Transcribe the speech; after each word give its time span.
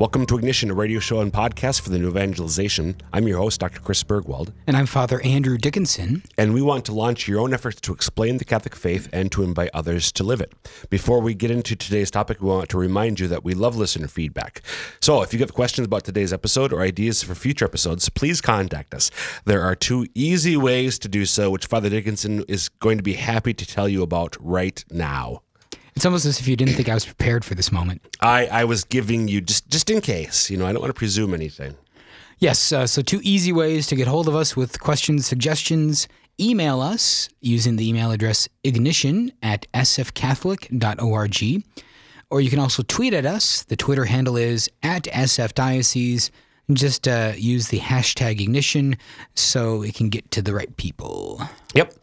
Welcome 0.00 0.24
to 0.26 0.38
Ignition, 0.38 0.70
a 0.70 0.74
radio 0.74 0.98
show 0.98 1.20
and 1.20 1.30
podcast 1.30 1.82
for 1.82 1.90
the 1.90 1.98
new 1.98 2.08
evangelization. 2.08 2.96
I'm 3.12 3.28
your 3.28 3.36
host, 3.36 3.60
Dr. 3.60 3.80
Chris 3.80 4.02
Burgwald, 4.02 4.50
And 4.66 4.74
I'm 4.74 4.86
Father 4.86 5.20
Andrew 5.20 5.58
Dickinson. 5.58 6.22
and 6.38 6.54
we 6.54 6.62
want 6.62 6.86
to 6.86 6.94
launch 6.94 7.28
your 7.28 7.38
own 7.38 7.52
efforts 7.52 7.82
to 7.82 7.92
explain 7.92 8.38
the 8.38 8.46
Catholic 8.46 8.74
faith 8.74 9.10
and 9.12 9.30
to 9.32 9.42
invite 9.42 9.68
others 9.74 10.10
to 10.12 10.24
live 10.24 10.40
it. 10.40 10.54
Before 10.88 11.20
we 11.20 11.34
get 11.34 11.50
into 11.50 11.76
today's 11.76 12.10
topic, 12.10 12.40
we 12.40 12.48
want 12.48 12.70
to 12.70 12.78
remind 12.78 13.20
you 13.20 13.28
that 13.28 13.44
we 13.44 13.52
love 13.52 13.76
listener 13.76 14.08
feedback. 14.08 14.62
So 15.02 15.20
if 15.20 15.34
you 15.34 15.38
have 15.40 15.52
questions 15.52 15.84
about 15.84 16.04
today's 16.04 16.32
episode 16.32 16.72
or 16.72 16.80
ideas 16.80 17.22
for 17.22 17.34
future 17.34 17.66
episodes, 17.66 18.08
please 18.08 18.40
contact 18.40 18.94
us. 18.94 19.10
There 19.44 19.60
are 19.60 19.74
two 19.74 20.06
easy 20.14 20.56
ways 20.56 20.98
to 21.00 21.08
do 21.08 21.26
so, 21.26 21.50
which 21.50 21.66
Father 21.66 21.90
Dickinson 21.90 22.44
is 22.48 22.70
going 22.70 22.96
to 22.96 23.04
be 23.04 23.14
happy 23.14 23.52
to 23.52 23.66
tell 23.66 23.86
you 23.86 24.02
about 24.02 24.34
right 24.40 24.82
now. 24.90 25.42
It's 25.96 26.04
almost 26.04 26.24
as 26.24 26.40
if 26.40 26.48
you 26.48 26.56
didn't 26.56 26.74
think 26.74 26.88
I 26.88 26.94
was 26.94 27.04
prepared 27.04 27.44
for 27.44 27.54
this 27.54 27.72
moment. 27.72 28.02
I, 28.20 28.46
I 28.46 28.64
was 28.64 28.84
giving 28.84 29.28
you 29.28 29.40
just 29.40 29.68
just 29.68 29.90
in 29.90 30.00
case, 30.00 30.50
you 30.50 30.56
know, 30.56 30.66
I 30.66 30.72
don't 30.72 30.80
want 30.80 30.94
to 30.94 30.98
presume 30.98 31.34
anything. 31.34 31.76
Yes, 32.38 32.72
uh, 32.72 32.86
so 32.86 33.02
two 33.02 33.20
easy 33.22 33.52
ways 33.52 33.86
to 33.88 33.96
get 33.96 34.08
hold 34.08 34.26
of 34.26 34.34
us 34.34 34.56
with 34.56 34.80
questions, 34.80 35.26
suggestions. 35.26 36.08
Email 36.40 36.80
us 36.80 37.28
using 37.42 37.76
the 37.76 37.86
email 37.86 38.10
address 38.12 38.48
ignition 38.64 39.30
at 39.42 39.66
sfcatholic.org. 39.74 41.64
Or 42.30 42.40
you 42.40 42.48
can 42.48 42.58
also 42.58 42.82
tweet 42.82 43.12
at 43.12 43.26
us. 43.26 43.64
The 43.64 43.76
Twitter 43.76 44.06
handle 44.06 44.38
is 44.38 44.70
at 44.82 45.02
sfdiocese. 45.04 46.30
Just 46.72 47.08
uh, 47.08 47.32
use 47.36 47.68
the 47.68 47.78
hashtag 47.80 48.40
ignition 48.40 48.96
so 49.34 49.82
it 49.82 49.94
can 49.94 50.08
get 50.08 50.30
to 50.32 50.42
the 50.42 50.54
right 50.54 50.74
people. 50.76 51.40
Yep. 51.74 51.94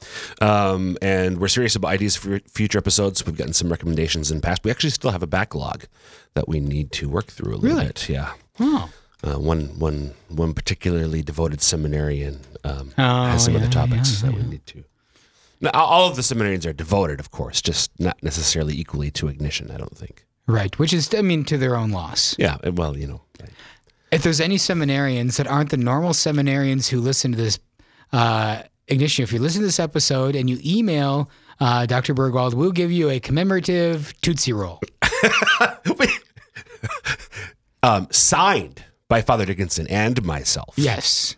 Um, 0.42 0.98
and 1.02 1.40
we're 1.40 1.48
serious 1.48 1.76
about 1.76 1.90
ideas 1.90 2.16
for 2.16 2.40
future 2.52 2.78
episodes. 2.78 3.26
We've 3.26 3.38
gotten 3.38 3.54
some 3.54 3.70
recommendations 3.70 4.32
in 4.32 4.38
the 4.38 4.42
past. 4.42 4.64
We 4.64 4.72
actually 4.72 4.90
still 4.92 5.12
have 5.12 5.24
a 5.24 5.28
backlog 5.28 5.86
that 6.34 6.48
we 6.48 6.60
need 6.60 6.92
to 6.94 7.10
work 7.10 7.28
through 7.28 7.56
a 7.56 7.58
little 7.58 7.78
Really? 7.78 7.88
bit. 7.88 8.10
Yeah. 8.10 8.34
Oh, 8.60 8.90
Uh, 9.24 9.40
one, 9.40 9.80
one, 9.80 10.14
one 10.28 10.54
particularly 10.54 11.22
devoted 11.24 11.62
seminarian 11.62 12.42
um, 12.64 12.92
Oh, 12.98 13.26
has 13.26 13.46
some 13.46 13.56
other 13.56 13.66
yeah, 13.66 13.72
topics 13.72 14.22
yeah, 14.22 14.30
that 14.30 14.38
we 14.38 14.44
need 14.44 14.66
to. 14.68 14.84
Now, 15.60 15.72
all 15.74 16.08
of 16.08 16.16
the 16.16 16.22
seminarians 16.22 16.66
are 16.68 16.74
devoted, 16.74 17.20
of 17.20 17.32
course, 17.32 17.62
just 17.64 17.90
not 18.00 18.22
necessarily 18.22 18.76
equally 18.76 19.10
to 19.12 19.28
ignition. 19.28 19.72
I 19.72 19.78
don't 19.78 19.98
think. 19.98 20.26
right. 20.46 20.78
Which 20.78 20.94
is, 20.94 21.14
I 21.16 21.22
mean, 21.24 21.46
to 21.46 21.58
their 21.58 21.76
own 21.76 21.92
loss. 21.92 22.36
Yeah. 22.38 22.58
Well, 22.70 22.96
you 22.98 23.08
know. 23.08 23.22
If 24.12 24.24
there's 24.24 24.40
any 24.40 24.56
seminarians 24.56 25.38
that 25.38 25.48
aren't 25.48 25.70
the 25.70 25.78
normal 25.78 26.12
seminarians 26.12 26.90
who 26.90 27.02
listen 27.02 27.32
to 27.32 27.38
this 27.38 27.60
uh, 28.14 28.64
ignition, 28.88 29.24
if 29.24 29.34
you 29.34 29.40
listen 29.40 29.62
to 29.62 29.68
this 29.68 29.80
episode 29.80 30.36
and 30.36 30.50
you 30.50 30.60
email 30.66 31.30
uh, 31.60 31.86
Dr. 31.86 32.14
Burgwald, 32.14 32.54
we'll 32.54 32.72
give 32.72 32.92
you 32.92 33.10
a 33.10 33.20
commemorative 33.20 34.14
Tootsie 34.22 34.54
Roll. 34.54 34.80
Um, 37.84 38.08
signed 38.12 38.84
by 39.08 39.22
Father 39.22 39.46
Dickinson 39.46 39.88
and 39.88 40.22
myself. 40.24 40.74
Yes. 40.76 41.36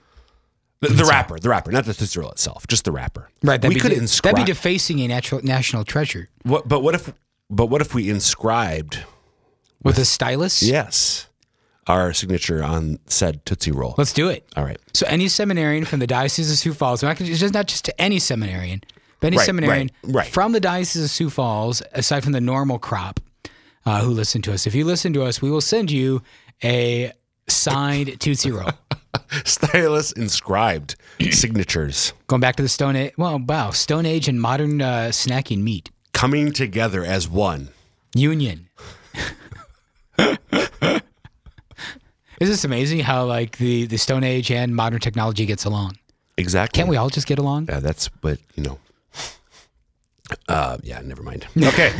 The, 0.80 0.88
the 0.88 1.04
wrapper, 1.04 1.38
the 1.38 1.50
wrapper, 1.50 1.72
not 1.72 1.86
the 1.86 1.94
Tootsie 1.94 2.20
Roll 2.20 2.32
itself, 2.32 2.66
just 2.66 2.86
the 2.86 2.92
wrapper. 2.92 3.30
Right. 3.44 3.62
That'd 3.62 3.70
we 3.70 3.76
be, 3.76 3.82
could 3.82 3.92
de- 3.92 3.98
inscribe. 3.98 4.36
that'd 4.36 4.46
be 4.48 4.52
defacing 4.52 5.00
a 5.02 5.08
natural, 5.08 5.42
national 5.44 5.84
treasure. 5.84 6.30
what, 6.44 6.68
but 6.68 6.82
what 6.82 6.96
if? 6.96 7.14
But 7.50 7.68
what 7.68 7.82
if 7.82 7.94
we 7.94 8.10
inscribed? 8.10 9.04
With 9.84 9.98
a 10.00 10.06
stylus? 10.06 10.64
Yes, 10.64 11.28
our 11.90 12.14
signature 12.14 12.64
on 12.64 13.00
said 13.08 13.46
Tootsie 13.46 13.72
Roll. 13.72 13.96
Let's 13.98 14.14
do 14.14 14.30
it. 14.30 14.48
All 14.56 14.64
right. 14.64 14.78
So 14.94 15.06
any 15.08 15.28
seminarian 15.28 15.84
from 15.86 16.00
the 16.00 16.08
Diocese 16.08 16.50
of 16.52 16.58
Sioux 16.58 16.74
Falls, 16.74 17.04
not 17.04 17.20
it's 17.20 17.40
just 17.40 17.54
not 17.54 17.68
just 17.68 17.84
to 17.86 18.02
any 18.02 18.20
seminarian, 18.20 18.82
but 19.20 19.28
any 19.28 19.38
Right, 19.38 19.46
seminarian 19.46 19.90
right, 20.04 20.16
right. 20.16 20.28
from 20.28 20.54
the 20.54 20.60
Diocese 20.62 21.04
of 21.04 21.10
Sioux 21.10 21.30
Falls, 21.30 21.82
aside 21.92 22.24
from 22.24 22.32
the 22.32 22.40
normal 22.42 22.80
crop 22.80 23.20
uh, 23.86 24.02
who 24.02 24.12
listen 24.12 24.42
to 24.44 24.54
us. 24.54 24.66
If 24.68 24.76
you 24.76 24.86
listen 24.86 25.12
to 25.14 25.24
us, 25.24 25.42
we 25.42 25.50
will 25.52 25.62
send 25.62 25.92
you 25.92 26.22
a 26.64 27.12
signed 27.48 28.20
Tootsie 28.22 28.52
Roll. 28.52 28.70
Stylus 29.44 30.12
inscribed 30.12 30.96
signatures 31.32 32.14
Going 32.28 32.40
back 32.40 32.56
to 32.58 32.64
the 32.64 32.70
Stone 32.70 32.96
Age. 32.96 33.14
Well, 33.18 33.40
wow, 33.40 33.72
Stone 33.72 34.06
Age 34.06 34.28
and 34.28 34.40
modern 34.40 34.82
uh, 34.82 35.10
snacking 35.12 35.64
meet. 35.64 35.90
coming 36.14 36.52
together 36.52 37.04
as 37.04 37.28
one. 37.28 37.70
Union. 38.16 38.70
Is 42.40 42.50
this 42.50 42.64
amazing 42.64 43.00
how 43.02 43.26
like 43.26 43.58
the, 43.58 43.86
the 43.86 43.98
Stone 43.98 44.24
Age 44.24 44.50
and 44.52 44.76
modern 44.76 45.00
technology 45.00 45.46
gets 45.46 45.66
along? 45.66 45.98
Exactly. 46.38 46.78
Can't 46.78 46.90
we 46.90 46.96
all 46.98 47.10
just 47.10 47.28
get 47.28 47.38
along? 47.40 47.68
Yeah, 47.70 47.80
that's 47.80 48.08
what 48.22 48.40
you 48.56 48.64
know. 48.64 48.80
Uh, 50.48 50.78
yeah, 50.84 51.02
never 51.02 51.24
mind. 51.24 51.48
Okay. 51.58 51.92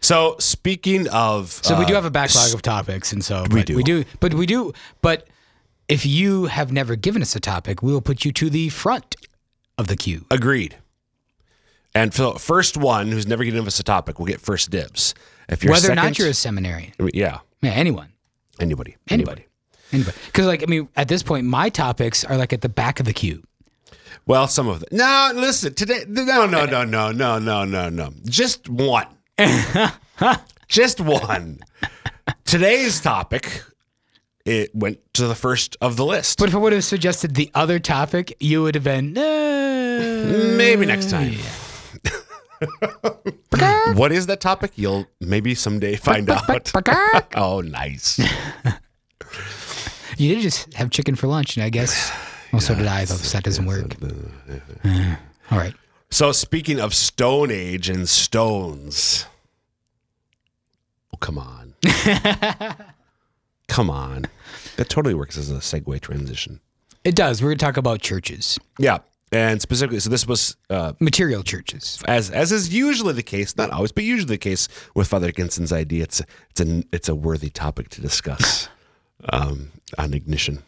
so 0.00 0.36
speaking 0.38 1.06
of, 1.08 1.50
So 1.50 1.78
we 1.78 1.84
do 1.84 1.92
uh, 1.92 1.96
have 1.96 2.04
a 2.04 2.10
backlog 2.10 2.54
of 2.54 2.62
topics, 2.62 3.12
and 3.12 3.24
so 3.24 3.44
we 3.50 3.62
do. 3.62 3.76
we 3.76 3.82
do, 3.82 4.04
but 4.20 4.34
we 4.34 4.46
do, 4.46 4.72
but 5.02 5.28
if 5.88 6.06
you 6.06 6.46
have 6.46 6.72
never 6.72 6.96
given 6.96 7.22
us 7.22 7.36
a 7.36 7.40
topic, 7.40 7.82
we 7.82 7.92
will 7.92 8.00
put 8.00 8.24
you 8.24 8.32
to 8.32 8.48
the 8.50 8.68
front 8.70 9.14
of 9.78 9.86
the 9.86 9.96
queue. 9.96 10.24
agreed. 10.30 10.76
And 11.94 12.14
so 12.14 12.32
first 12.34 12.76
one 12.78 13.12
who's 13.12 13.26
never 13.26 13.44
given 13.44 13.66
us 13.66 13.78
a 13.78 13.82
topic 13.82 14.18
will 14.18 14.26
get 14.26 14.40
first 14.40 14.70
dibs. 14.70 15.14
If 15.48 15.62
you're 15.62 15.72
Whether 15.72 15.92
or 15.92 15.94
not 15.94 16.18
you're 16.18 16.28
a 16.28 16.34
seminarian, 16.34 16.92
yeah, 17.12 17.40
yeah, 17.60 17.70
anyone, 17.72 18.12
anybody, 18.58 18.96
anybody, 19.10 19.44
anybody, 19.44 19.46
because 19.92 20.46
like 20.46 20.62
I 20.62 20.66
mean, 20.66 20.88
at 20.96 21.08
this 21.08 21.22
point, 21.22 21.46
my 21.46 21.68
topics 21.68 22.24
are 22.24 22.36
like 22.36 22.52
at 22.52 22.62
the 22.62 22.68
back 22.68 22.98
of 23.00 23.06
the 23.06 23.12
queue. 23.12 23.42
Well, 24.26 24.46
some 24.46 24.68
of 24.68 24.80
them. 24.80 24.88
No, 24.92 25.32
listen 25.34 25.74
today. 25.74 26.04
No, 26.08 26.46
no, 26.46 26.64
no, 26.64 26.84
no, 26.84 27.12
no, 27.12 27.38
no, 27.38 27.64
no, 27.64 27.88
no. 27.88 28.12
Just 28.24 28.68
one. 28.68 29.06
Just 30.68 31.00
one. 31.00 31.60
Today's 32.44 33.00
topic. 33.00 33.62
It 34.44 34.74
went 34.74 34.98
to 35.14 35.26
the 35.26 35.34
first 35.34 35.76
of 35.80 35.96
the 35.96 36.04
list. 36.04 36.38
But 36.38 36.48
if 36.48 36.54
I 36.54 36.58
would 36.58 36.72
have 36.72 36.84
suggested 36.84 37.34
the 37.34 37.50
other 37.54 37.78
topic, 37.78 38.36
you 38.40 38.62
would 38.62 38.74
have 38.74 38.84
been 38.84 39.16
uh, 39.16 40.54
maybe 40.56 40.86
next 40.86 41.10
time. 41.10 41.34
what 43.94 44.12
is 44.12 44.26
that 44.26 44.40
topic? 44.40 44.72
You'll 44.76 45.06
maybe 45.20 45.54
someday 45.54 45.96
find 45.96 46.28
out. 46.30 46.72
oh, 47.36 47.60
nice. 47.60 48.20
You 50.22 50.34
did 50.36 50.42
just 50.42 50.72
have 50.74 50.90
chicken 50.90 51.16
for 51.16 51.26
lunch, 51.26 51.56
and 51.56 51.64
I 51.64 51.70
guess. 51.70 52.12
Well, 52.52 52.60
so 52.60 52.74
did 52.74 52.86
I, 52.86 53.06
though. 53.06 53.14
So 53.14 53.38
that 53.38 53.44
doesn't 53.44 53.64
work. 53.64 53.96
Uh, 54.84 55.16
all 55.50 55.56
right. 55.56 55.72
So 56.10 56.32
speaking 56.32 56.78
of 56.80 56.92
Stone 56.94 57.50
Age 57.50 57.88
and 57.88 58.06
stones, 58.06 59.24
oh 61.14 61.16
come 61.16 61.38
on, 61.38 61.72
come 63.68 63.88
on, 63.88 64.26
that 64.76 64.90
totally 64.90 65.14
works 65.14 65.38
as 65.38 65.50
a 65.50 65.54
segue 65.54 65.98
transition. 66.02 66.60
It 67.04 67.14
does. 67.14 67.40
We're 67.40 67.48
going 67.48 67.58
to 67.58 67.64
talk 67.64 67.78
about 67.78 68.02
churches, 68.02 68.58
Yeah, 68.78 68.98
and 69.32 69.62
specifically, 69.62 70.00
so 70.00 70.10
this 70.10 70.26
was 70.26 70.54
uh, 70.68 70.92
material 71.00 71.42
churches. 71.42 72.02
as 72.06 72.28
as 72.30 72.52
is 72.52 72.74
usually 72.74 73.14
the 73.14 73.22
case, 73.22 73.56
not 73.56 73.70
always, 73.70 73.92
but 73.92 74.04
usually 74.04 74.34
the 74.34 74.36
case 74.38 74.68
with 74.94 75.08
Father 75.08 75.28
Dickinson's 75.28 75.72
idea. 75.72 76.02
It's 76.02 76.20
a, 76.20 76.24
it's 76.50 76.60
a 76.60 76.84
it's 76.92 77.08
a 77.08 77.14
worthy 77.14 77.48
topic 77.48 77.88
to 77.88 78.02
discuss 78.02 78.68
um, 79.30 79.70
on 79.98 80.14
ignition. 80.14 80.62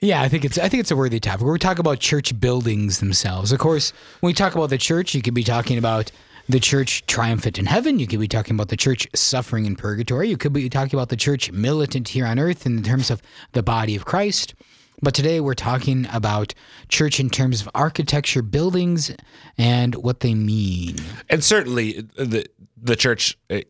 Yeah, 0.00 0.20
I 0.20 0.28
think 0.28 0.44
it's 0.44 0.58
I 0.58 0.68
think 0.68 0.80
it's 0.80 0.90
a 0.90 0.96
worthy 0.96 1.18
topic. 1.18 1.46
We 1.46 1.58
talk 1.58 1.78
about 1.78 1.98
church 1.98 2.38
buildings 2.38 3.00
themselves. 3.00 3.52
Of 3.52 3.58
course, 3.58 3.92
when 4.20 4.28
we 4.28 4.34
talk 4.34 4.54
about 4.54 4.68
the 4.68 4.76
church, 4.76 5.14
you 5.14 5.22
could 5.22 5.32
be 5.32 5.44
talking 5.44 5.78
about 5.78 6.12
the 6.46 6.60
church 6.60 7.06
triumphant 7.06 7.58
in 7.58 7.66
heaven. 7.66 7.98
You 7.98 8.06
could 8.06 8.20
be 8.20 8.28
talking 8.28 8.54
about 8.54 8.68
the 8.68 8.76
church 8.76 9.08
suffering 9.14 9.64
in 9.64 9.76
purgatory. 9.76 10.28
You 10.28 10.36
could 10.36 10.52
be 10.52 10.68
talking 10.68 10.98
about 10.98 11.08
the 11.08 11.16
church 11.16 11.50
militant 11.52 12.08
here 12.08 12.26
on 12.26 12.38
earth 12.38 12.66
in 12.66 12.82
terms 12.82 13.10
of 13.10 13.22
the 13.52 13.62
body 13.62 13.96
of 13.96 14.04
Christ. 14.04 14.54
But 15.00 15.14
today 15.14 15.40
we're 15.40 15.54
talking 15.54 16.06
about 16.12 16.54
church 16.88 17.18
in 17.18 17.30
terms 17.30 17.60
of 17.60 17.68
architecture, 17.74 18.42
buildings, 18.42 19.10
and 19.58 19.94
what 19.96 20.20
they 20.20 20.34
mean. 20.34 20.96
and 21.30 21.42
certainly 21.42 22.02
the 22.16 22.46
the 22.76 22.96
church, 22.96 23.38
uh, 23.50 23.60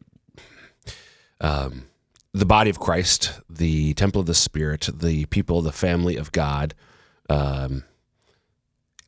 um, 1.41 1.87
the 2.35 2.45
body 2.45 2.69
of 2.69 2.81
Christ, 2.81 3.41
the 3.49 3.95
temple 3.95 4.21
of 4.21 4.27
the 4.27 4.35
Spirit, 4.35 4.91
the 4.93 5.25
people, 5.27 5.63
the 5.63 5.73
family 5.73 6.17
of 6.17 6.33
God, 6.33 6.75
um, 7.31 7.85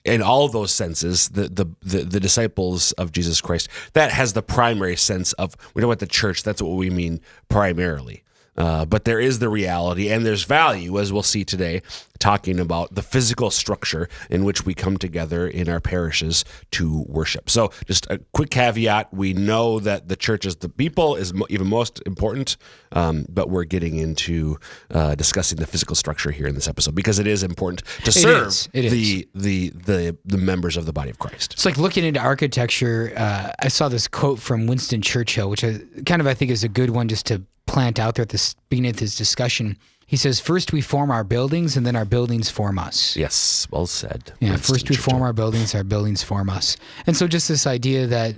in 0.05 0.23
all 0.23 0.49
those 0.49 0.71
senses, 0.71 1.31
the, 1.31 1.49
the 1.49 1.67
the 1.83 2.05
the 2.05 2.21
disciples 2.21 2.93
of 2.93 3.11
Jesus 3.11 3.41
Christ. 3.41 3.69
That 3.95 4.13
has 4.13 4.33
the 4.33 4.43
primary 4.43 4.95
sense 4.95 5.33
of 5.35 5.57
we 5.75 5.83
know 5.83 5.89
what 5.89 5.99
the 5.99 6.07
church. 6.07 6.45
That's 6.45 6.63
what 6.63 6.77
we 6.77 6.89
mean 6.89 7.21
primarily. 7.49 8.23
Uh, 8.57 8.87
but 8.87 9.05
there 9.05 9.21
is 9.21 9.41
the 9.41 9.49
reality, 9.51 10.09
and 10.11 10.25
there's 10.25 10.45
value, 10.45 10.99
as 10.99 11.13
we'll 11.13 11.23
see 11.23 11.45
today, 11.45 11.83
talking 12.19 12.59
about 12.59 12.95
the 12.95 13.03
physical 13.03 13.51
structure 13.51 14.09
in 14.31 14.45
which 14.45 14.65
we 14.65 14.75
come 14.75 14.97
together 14.97 15.47
in 15.47 15.69
our 15.69 15.81
parishes 15.81 16.45
to 16.73 17.05
worship. 17.09 17.51
So, 17.51 17.71
just 17.87 18.07
a 18.11 18.19
quick 18.33 18.51
caveat: 18.51 19.13
we 19.13 19.33
know 19.33 19.81
that 19.81 20.09
the 20.09 20.17
church 20.17 20.47
as 20.47 20.57
the 20.57 20.69
people 20.69 21.17
is 21.17 21.33
even 21.49 21.67
most 21.67 22.03
important, 22.07 22.57
um, 22.93 23.27
but 23.29 23.51
we're 23.51 23.65
getting 23.65 23.97
into 23.97 24.59
uh, 24.91 25.15
discussing 25.15 25.59
the 25.59 25.67
physical 25.67 25.97
structure 25.97 26.31
here 26.31 26.47
in 26.47 26.55
this 26.55 26.69
episode 26.69 26.95
because 26.95 27.19
it 27.19 27.27
is 27.27 27.43
important 27.43 27.83
to 28.05 28.13
serve 28.13 28.49
is. 28.49 28.69
It 28.73 28.91
the, 28.91 29.29
the 29.35 29.71
the 29.71 30.17
the 30.25 30.39
members 30.39 30.77
of 30.77 30.87
the 30.87 30.93
body 30.93 31.11
of 31.11 31.19
Christ. 31.19 31.55
It's 31.55 31.65
like 31.65 31.77
looking 31.77 32.05
into 32.05 32.21
architecture. 32.21 33.13
Uh, 33.17 33.53
I 33.61 33.69
saw 33.69 33.89
this 33.89 34.09
quote 34.09 34.39
from 34.39 34.67
Winston 34.67 35.03
Churchill, 35.03 35.51
which 35.51 35.65
I 35.65 35.81
kind 36.05 36.21
of 36.21 36.27
I 36.27 36.35
think 36.35 36.51
is 36.51 36.65
a 36.65 36.69
good 36.69 36.91
one 36.91 37.09
just 37.09 37.27
to 37.27 37.43
plant 37.67 37.99
out 37.99 38.15
there 38.15 38.23
at 38.23 38.31
the 38.31 38.55
beginning 38.69 38.91
of 38.91 38.97
this 38.97 39.17
discussion. 39.17 39.77
He 40.07 40.17
says, 40.17 40.39
First 40.41 40.73
we 40.73 40.81
form 40.81 41.11
our 41.11 41.25
buildings, 41.25 41.77
and 41.77 41.85
then 41.85 41.97
our 41.97 42.05
buildings 42.05 42.49
form 42.49 42.79
us. 42.79 43.17
Yes, 43.17 43.67
well 43.71 43.87
said. 43.87 44.33
Yeah, 44.41 44.51
Winston 44.51 44.75
first 44.75 44.89
we 44.89 44.95
Churchill. 44.97 45.11
form 45.13 45.23
our 45.23 45.33
buildings, 45.33 45.75
our 45.75 45.83
buildings 45.85 46.23
form 46.23 46.49
us. 46.49 46.77
And 47.07 47.17
so 47.17 47.27
just 47.27 47.49
this 47.49 47.67
idea 47.67 48.07
that 48.07 48.37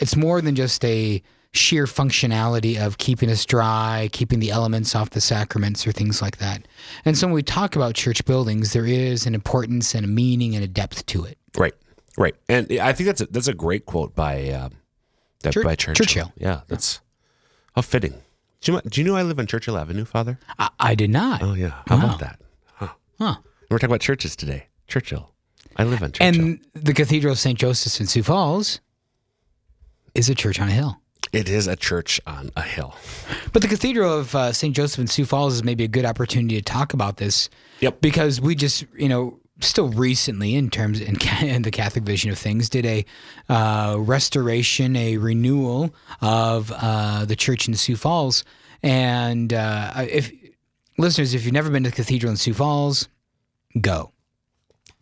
it's 0.00 0.16
more 0.16 0.40
than 0.40 0.54
just 0.54 0.84
a 0.84 1.22
sheer 1.54 1.84
functionality 1.84 2.78
of 2.80 2.96
keeping 2.96 3.30
us 3.30 3.44
dry, 3.44 4.08
keeping 4.12 4.40
the 4.40 4.50
elements 4.50 4.94
off 4.96 5.10
the 5.10 5.20
sacraments 5.20 5.86
or 5.86 5.92
things 5.92 6.22
like 6.22 6.38
that. 6.38 6.66
And 7.04 7.16
so 7.18 7.26
when 7.26 7.34
we 7.34 7.42
talk 7.42 7.76
about 7.76 7.94
church 7.94 8.24
buildings, 8.24 8.72
there 8.72 8.86
is 8.86 9.26
an 9.26 9.34
importance 9.34 9.94
and 9.94 10.02
a 10.02 10.08
meaning 10.08 10.54
and 10.54 10.64
a 10.64 10.68
depth 10.68 11.04
to 11.06 11.24
it. 11.24 11.36
Right, 11.58 11.74
right, 12.16 12.34
and 12.48 12.72
I 12.80 12.94
think 12.94 13.06
that's 13.06 13.20
a, 13.20 13.26
that's 13.26 13.48
a 13.48 13.54
great 13.54 13.84
quote 13.84 14.14
by 14.14 14.48
uh, 14.48 14.70
that 15.42 15.52
Chur- 15.52 15.62
by 15.62 15.74
Churchill. 15.76 16.06
Churchill. 16.06 16.32
Yeah, 16.38 16.62
that's 16.68 17.00
how 17.74 17.82
fitting. 17.82 18.14
Do 18.62 18.72
you, 18.72 18.80
do 18.88 19.00
you 19.00 19.06
know 19.06 19.16
I 19.16 19.22
live 19.22 19.38
on 19.38 19.46
Churchill 19.46 19.76
Avenue, 19.76 20.04
Father? 20.04 20.38
I, 20.58 20.68
I 20.78 20.94
did 20.94 21.10
not. 21.10 21.42
Oh 21.42 21.54
yeah, 21.54 21.82
how 21.86 21.96
Wow. 21.96 22.04
about 22.04 22.18
that? 22.20 22.40
Huh. 22.74 22.88
Huh. 23.18 23.36
We're 23.70 23.78
talking 23.78 23.90
about 23.90 24.00
churches 24.00 24.36
today. 24.36 24.68
Churchill. 24.86 25.32
I 25.76 25.84
live 25.84 26.02
on 26.02 26.12
Churchill. 26.12 26.42
And 26.42 26.60
the 26.74 26.92
Cathedral 26.94 27.32
of 27.32 27.38
St. 27.38 27.58
Joseph's 27.58 27.98
in 28.00 28.06
Sioux 28.06 28.22
Falls 28.22 28.80
is 30.14 30.28
a 30.28 30.34
church 30.34 30.60
on 30.60 30.68
a 30.68 30.72
hill. 30.72 30.98
it 31.32 31.48
is 31.48 31.66
a 31.66 31.74
church 31.76 32.20
on 32.26 32.50
a 32.56 32.62
hill. 32.62 32.94
But 33.52 33.62
the 33.62 33.68
Cathedral 33.68 34.18
of 34.18 34.34
uh, 34.34 34.52
St. 34.52 34.76
Joseph 34.76 35.00
in 35.00 35.06
Sioux 35.06 35.24
Falls 35.24 35.54
is 35.54 35.64
maybe 35.64 35.82
a 35.84 35.88
good 35.88 36.04
opportunity 36.04 36.56
to 36.56 36.62
talk 36.62 36.92
about 36.92 37.16
this. 37.16 37.48
Yep. 37.80 38.00
Because 38.02 38.40
we 38.40 38.54
just, 38.54 38.84
you 38.96 39.08
know, 39.08 39.40
still 39.60 39.88
recently, 39.88 40.54
in 40.54 40.70
terms 40.70 41.00
in, 41.00 41.16
in 41.42 41.62
the 41.62 41.70
Catholic 41.70 42.04
vision 42.04 42.30
of 42.30 42.38
things, 42.38 42.68
did 42.68 42.86
a 42.86 43.04
uh, 43.48 43.96
restoration, 43.98 44.96
a 44.96 45.16
renewal 45.16 45.94
of 46.20 46.72
uh, 46.74 47.24
the 47.24 47.36
church 47.36 47.68
in 47.68 47.74
Sioux 47.74 47.96
Falls. 47.96 48.44
And 48.82 49.52
uh, 49.52 49.92
if 50.10 50.32
listeners, 50.98 51.34
if 51.34 51.44
you've 51.44 51.54
never 51.54 51.70
been 51.70 51.84
to 51.84 51.90
the 51.90 51.96
Cathedral 51.96 52.30
in 52.30 52.36
Sioux 52.36 52.54
Falls, 52.54 53.08
go. 53.80 54.12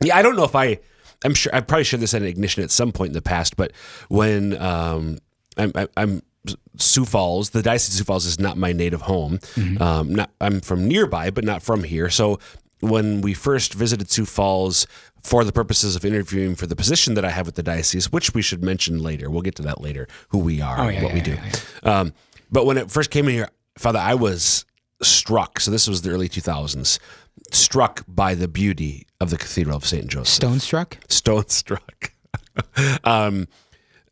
Yeah, 0.03 0.17
I 0.17 0.23
don't 0.23 0.37
know 0.37 0.45
if 0.45 0.55
I. 0.55 0.79
I'm 1.23 1.35
sure 1.35 1.55
I 1.55 1.61
probably 1.61 1.85
shared 1.85 2.01
this 2.01 2.15
at 2.15 2.23
an 2.23 2.29
ignition 2.29 2.63
at 2.63 2.71
some 2.71 2.93
point 2.93 3.09
in 3.09 3.15
the 3.15 3.21
past, 3.21 3.55
but 3.55 3.73
when 4.09 4.57
um, 4.57 5.19
I'm, 5.59 5.73
I'm, 5.95 6.23
Sioux 6.79 7.05
Falls, 7.05 7.51
the 7.51 7.63
Diocese 7.63 7.95
of 7.95 7.99
Sioux 7.99 8.05
Falls 8.05 8.25
is 8.25 8.41
not 8.41 8.57
my 8.57 8.73
native 8.73 9.03
home. 9.03 9.39
Um, 9.81 10.15
not 10.15 10.31
I'm 10.41 10.61
from 10.61 10.89
nearby, 10.89 11.31
but 11.31 11.45
not 11.45 11.63
from 11.63 11.85
here. 11.85 12.09
So 12.09 12.39
when 12.81 13.21
we 13.21 13.35
first 13.35 13.75
visited 13.75 14.11
Sioux 14.11 14.25
Falls 14.27 14.87
for 15.23 15.45
the 15.45 15.53
purposes 15.53 15.97
of 15.97 16.05
interviewing 16.05 16.55
for 16.55 16.67
the 16.67 16.75
position 16.77 17.15
that 17.15 17.25
I 17.25 17.31
have 17.31 17.47
with 17.47 17.55
the 17.57 17.63
diocese, 17.63 18.11
which 18.11 18.33
we 18.35 18.41
should 18.43 18.63
mention 18.65 18.99
later, 19.03 19.29
we'll 19.31 19.43
get 19.43 19.55
to 19.57 19.63
that 19.63 19.81
later, 19.81 20.09
who 20.31 20.39
we 20.39 20.61
are, 20.63 20.79
and 20.81 20.95
yeah, 20.95 21.03
what 21.03 21.13
we 21.13 21.19
yeah, 21.19 21.25
do. 21.25 21.33
yeah, 21.85 22.01
Um, 22.01 22.13
but 22.51 22.65
when 22.67 22.79
it 22.79 22.91
first 22.91 23.11
came 23.11 23.27
in 23.29 23.35
here, 23.35 23.49
Father, 23.79 23.99
I 23.99 24.15
was 24.15 24.65
struck. 25.03 25.61
So 25.61 25.71
this 25.71 25.87
was 25.89 26.03
the 26.03 26.11
early 26.11 26.29
2000s. 26.29 26.99
Struck 27.53 28.05
by 28.09 28.35
the 28.35 28.49
beauty 28.49 29.07
of 29.21 29.31
the 29.31 29.37
Cathedral 29.39 29.77
of 29.77 29.85
St. 29.85 30.07
Joseph 30.07 30.29
Stone 30.29 30.61
struck? 30.61 30.99
stone 31.09 31.49
struck. 31.49 32.13
um, 33.05 33.47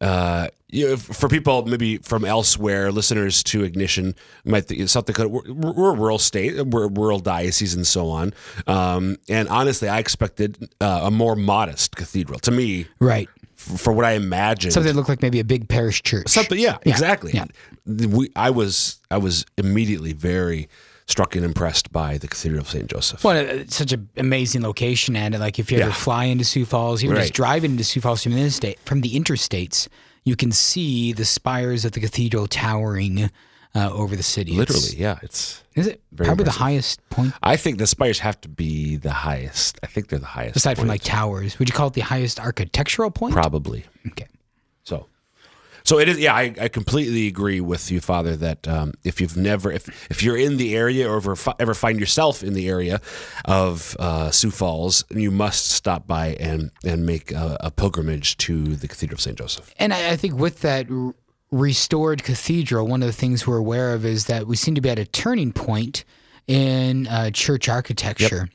uh, 0.00 0.48
you 0.68 0.86
know, 0.88 0.96
for 0.96 1.28
people 1.28 1.64
maybe 1.64 1.96
from 1.98 2.24
elsewhere, 2.24 2.92
listeners 2.92 3.42
to 3.44 3.64
Ignition 3.64 4.14
might 4.44 4.66
think 4.66 4.86
South 4.88 5.06
Dakota. 5.06 5.28
We're, 5.28 5.72
we're 5.72 5.94
a 5.94 5.96
rural 5.96 6.18
state, 6.18 6.60
we're 6.66 6.84
a 6.84 6.88
rural 6.88 7.18
diocese, 7.20 7.74
and 7.74 7.86
so 7.86 8.08
on. 8.10 8.34
Um, 8.66 9.16
and 9.28 9.48
honestly, 9.48 9.88
I 9.88 9.98
expected 9.98 10.68
uh, 10.80 11.00
a 11.04 11.10
more 11.10 11.34
modest 11.36 11.96
cathedral. 11.96 12.38
To 12.40 12.50
me, 12.50 12.86
Right. 13.00 13.28
f- 13.56 13.80
for 13.80 13.92
what 13.92 14.04
I 14.04 14.12
imagined, 14.12 14.72
Something 14.74 14.92
that 14.92 14.96
looked 14.96 15.08
like 15.08 15.22
maybe 15.22 15.40
a 15.40 15.44
big 15.44 15.68
parish 15.68 16.02
church. 16.02 16.28
Something, 16.28 16.58
yeah, 16.58 16.76
exactly. 16.82 17.32
yeah. 17.34 17.46
We, 17.86 18.30
I 18.36 18.50
was, 18.50 19.00
I 19.10 19.16
was 19.16 19.46
immediately 19.56 20.12
very 20.12 20.68
struck 21.08 21.34
and 21.34 21.44
impressed 21.44 21.90
by 21.90 22.18
the 22.18 22.28
Cathedral 22.28 22.60
of 22.60 22.68
Saint 22.68 22.86
Joseph. 22.88 23.24
Well, 23.24 23.36
it's 23.36 23.76
such 23.76 23.92
an 23.92 24.08
amazing 24.16 24.62
location, 24.62 25.16
and 25.16 25.38
like 25.40 25.58
if 25.58 25.72
you 25.72 25.78
ever 25.78 25.88
Yeah. 25.88 25.94
fly 25.94 26.24
into 26.24 26.44
Sioux 26.44 26.64
Falls, 26.66 27.02
even 27.02 27.16
Right. 27.16 27.22
just 27.22 27.34
driving 27.34 27.72
into 27.72 27.84
Sioux 27.84 28.00
Falls 28.00 28.22
from 28.22 28.32
the 28.34 28.40
interstate, 28.40 28.78
from 28.84 29.00
the 29.00 29.10
interstates, 29.18 29.88
you 30.24 30.36
can 30.36 30.52
see 30.52 31.12
the 31.12 31.24
spires 31.24 31.84
of 31.86 31.92
the 31.92 32.00
cathedral 32.00 32.46
towering 32.46 33.30
uh, 33.74 33.90
over 33.92 34.16
the 34.16 34.22
city. 34.22 34.52
It's- 34.58 34.74
Literally, 34.74 35.00
yeah. 35.00 35.18
It's. 35.22 35.62
is 35.74 35.86
it 35.86 36.00
probably 36.16 36.32
impressive. 36.32 36.44
the 36.54 36.58
highest 36.58 37.10
point 37.10 37.32
I 37.42 37.56
think 37.56 37.78
the 37.78 37.86
spires 37.86 38.18
have 38.20 38.40
to 38.40 38.48
be 38.48 38.96
the 38.96 39.12
highest. 39.12 39.78
I 39.82 39.86
think 39.86 40.08
they're 40.08 40.18
the 40.18 40.24
highest. 40.26 40.56
aside 40.56 40.78
from 40.78 40.88
like 40.88 41.02
towers? 41.02 41.58
Would 41.58 41.68
you 41.68 41.74
call 41.74 41.88
it 41.88 41.92
the 41.94 42.00
highest 42.00 42.40
architectural 42.40 43.10
point? 43.10 43.34
probably. 43.34 43.84
Okay. 44.08 44.26
So, 45.88 45.98
it 45.98 46.06
is. 46.06 46.18
Yeah, 46.18 46.34
I, 46.34 46.54
I 46.60 46.68
completely 46.68 47.28
agree 47.28 47.62
with 47.62 47.90
you, 47.90 48.02
Father. 48.02 48.36
That 48.36 48.68
um, 48.68 48.92
if 49.04 49.22
you've 49.22 49.38
never, 49.38 49.72
if 49.72 49.88
if 50.10 50.22
you're 50.22 50.36
in 50.36 50.58
the 50.58 50.76
area 50.76 51.10
or 51.10 51.16
ever, 51.16 51.34
ever 51.58 51.72
find 51.72 51.98
yourself 51.98 52.42
in 52.42 52.52
the 52.52 52.68
area 52.68 53.00
of 53.46 53.96
uh, 53.98 54.30
Sioux 54.30 54.50
Falls, 54.50 55.02
you 55.08 55.30
must 55.30 55.70
stop 55.70 56.06
by 56.06 56.34
and 56.38 56.72
and 56.84 57.06
make 57.06 57.32
a, 57.32 57.56
a 57.60 57.70
pilgrimage 57.70 58.36
to 58.36 58.76
the 58.76 58.86
Cathedral 58.86 59.14
of 59.14 59.22
Saint 59.22 59.38
Joseph. 59.38 59.72
And 59.78 59.94
I, 59.94 60.10
I 60.10 60.16
think 60.16 60.34
with 60.34 60.60
that 60.60 60.90
r- 60.90 61.14
restored 61.50 62.22
cathedral, 62.22 62.86
one 62.86 63.02
of 63.02 63.06
the 63.06 63.14
things 63.14 63.46
we're 63.46 63.56
aware 63.56 63.94
of 63.94 64.04
is 64.04 64.26
that 64.26 64.46
we 64.46 64.56
seem 64.56 64.74
to 64.74 64.82
be 64.82 64.90
at 64.90 64.98
a 64.98 65.06
turning 65.06 65.52
point 65.54 66.04
in 66.46 67.06
uh, 67.06 67.30
church 67.30 67.66
architecture, 67.66 68.50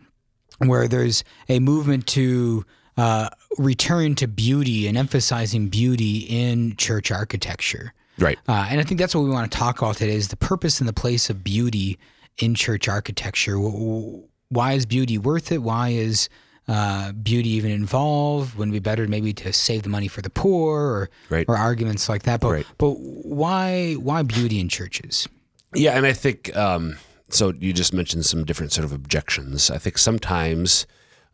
where 0.60 0.88
there's 0.88 1.24
a 1.50 1.58
movement 1.58 2.06
to 2.10 2.64
uh, 2.98 3.30
return 3.58 4.16
to 4.16 4.28
beauty 4.28 4.88
and 4.88 4.98
emphasizing 4.98 5.68
beauty 5.70 6.20
in 6.30 6.76
church 6.76 7.12
architecture. 7.12 7.94
Right. 8.20 8.38
Uh, 8.48 8.68
and 8.70 8.80
I 8.80 8.84
think 8.84 9.00
that's 9.00 9.16
what 9.16 9.24
we 9.24 9.30
want 9.32 9.52
to 9.52 9.58
talk 9.58 9.82
about 9.82 9.98
today: 9.98 10.16
is 10.16 10.28
the 10.28 10.36
purpose 10.38 10.80
and 10.80 10.88
the 10.88 10.94
place 10.94 11.30
of 11.30 11.44
beauty 11.44 11.98
in 12.38 12.54
church 12.56 12.88
architecture. 12.88 13.58
Why 13.58 14.74
is 14.74 14.86
beauty 14.86 15.18
worth 15.18 15.52
it? 15.52 15.60
Why 15.64 15.90
is 15.90 16.30
uh, 16.68 17.12
beauty 17.14 17.50
even 17.50 17.72
involved? 17.72 18.56
Wouldn't 18.56 18.76
it 18.76 18.80
be 18.80 18.84
better 18.84 19.08
maybe 19.08 19.34
to 19.34 19.52
save 19.52 19.84
the 19.84 19.90
money 19.90 20.08
for 20.08 20.22
the 20.22 20.30
poor, 20.30 20.80
or 20.82 21.10
Right. 21.30 21.46
or 21.48 21.58
arguments 21.58 22.08
like 22.08 22.24
that? 22.24 22.40
But 22.40 22.50
Right. 22.52 22.66
but 22.78 22.92
why 23.00 23.94
why 23.94 24.22
beauty 24.22 24.60
in 24.60 24.70
churches? 24.70 25.28
Yeah, 25.74 25.98
and 25.98 26.06
I 26.06 26.14
think 26.14 26.56
um, 26.56 26.98
so. 27.30 27.52
You 27.60 27.74
just 27.74 27.94
mentioned 27.94 28.26
some 28.28 28.46
different 28.46 28.72
sort 28.72 28.86
of 28.86 28.92
objections. 28.92 29.72
I 29.72 29.80
think 29.80 29.98
sometimes 29.98 30.86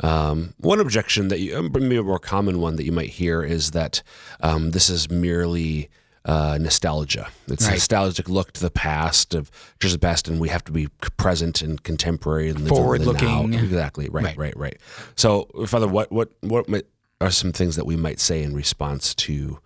um, 0.01 0.53
one 0.57 0.79
objection 0.79 1.27
that 1.27 1.39
you, 1.39 1.57
um, 1.57 1.71
maybe 1.73 1.97
a 1.97 2.03
more 2.03 2.19
common 2.19 2.59
one 2.59 2.75
that 2.77 2.85
you 2.85 2.91
might 2.91 3.09
hear 3.09 3.43
is 3.43 3.71
that 3.71 4.01
um, 4.41 4.71
this 4.71 4.89
is 4.89 5.09
merely 5.09 5.89
uh, 6.25 6.57
nostalgia. 6.59 7.27
It's 7.47 7.67
a 7.67 7.71
nostalgic 7.71 8.29
look 8.29 8.51
to 8.53 8.61
the 8.61 8.69
past 8.69 9.33
of 9.33 9.49
just 9.79 9.93
the 9.93 9.99
past, 9.99 10.27
and 10.27 10.39
we 10.39 10.49
have 10.49 10.63
to 10.65 10.71
be 10.71 10.87
present 11.17 11.61
and 11.61 11.81
contemporary 11.83 12.49
and 12.49 12.59
live 12.59 12.69
Forward-looking. 12.69 13.53
Exactly. 13.53 14.09
Right, 14.09 14.25
Right. 14.25 14.37
right. 14.37 14.57
Right. 14.57 14.77
So, 15.15 15.45
Father, 15.65 15.87
what 15.87 16.11
what 16.11 16.31
what 16.41 16.69
might, 16.69 16.85
are 17.19 17.31
some 17.31 17.51
things 17.51 17.75
that 17.75 17.85
we 17.85 17.95
might 17.95 18.19
say 18.19 18.43
in 18.43 18.53
response 18.53 19.13
to? 19.15 19.59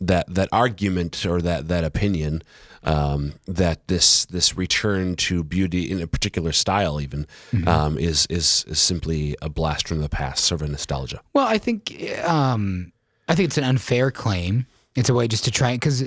that 0.00 0.26
that 0.34 0.48
argument 0.50 1.24
or 1.24 1.40
that 1.40 1.68
that 1.68 1.84
opinion 1.84 2.42
um, 2.84 3.34
that 3.46 3.88
this 3.88 4.26
this 4.26 4.56
return 4.56 5.16
to 5.16 5.42
beauty 5.42 5.90
in 5.90 6.00
a 6.00 6.06
particular 6.06 6.52
style 6.52 7.00
even 7.00 7.26
um, 7.66 7.98
is, 7.98 8.26
is 8.30 8.64
is 8.68 8.78
simply 8.78 9.36
a 9.42 9.48
blast 9.48 9.88
from 9.88 10.00
the 10.00 10.08
past, 10.08 10.44
sort 10.44 10.60
of 10.60 10.68
a 10.68 10.70
nostalgia. 10.70 11.20
Well, 11.32 11.46
I 11.46 11.58
think 11.58 11.98
um, 12.24 12.92
I 13.28 13.34
think 13.34 13.48
it's 13.48 13.58
an 13.58 13.64
unfair 13.64 14.10
claim. 14.10 14.66
It's 14.94 15.08
a 15.08 15.14
way 15.14 15.26
just 15.26 15.44
to 15.44 15.50
try 15.50 15.74
because 15.74 16.04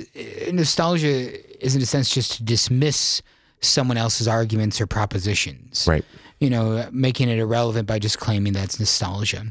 nostalgia 0.51 1.34
is 1.63 1.75
in 1.75 1.81
a 1.81 1.86
sense 1.86 2.10
just 2.10 2.34
to 2.34 2.43
dismiss 2.43 3.22
someone 3.60 3.98
else's 3.98 4.27
arguments 4.27 4.79
or 4.79 4.88
propositions. 4.88 5.86
Right. 5.88 6.05
You 6.39 6.50
know, 6.50 6.88
making 6.91 7.29
it 7.29 7.39
irrelevant 7.39 7.88
by 7.88 8.00
just 8.00 8.19
claiming 8.19 8.53
that's 8.53 8.79
nostalgia. 8.79 9.48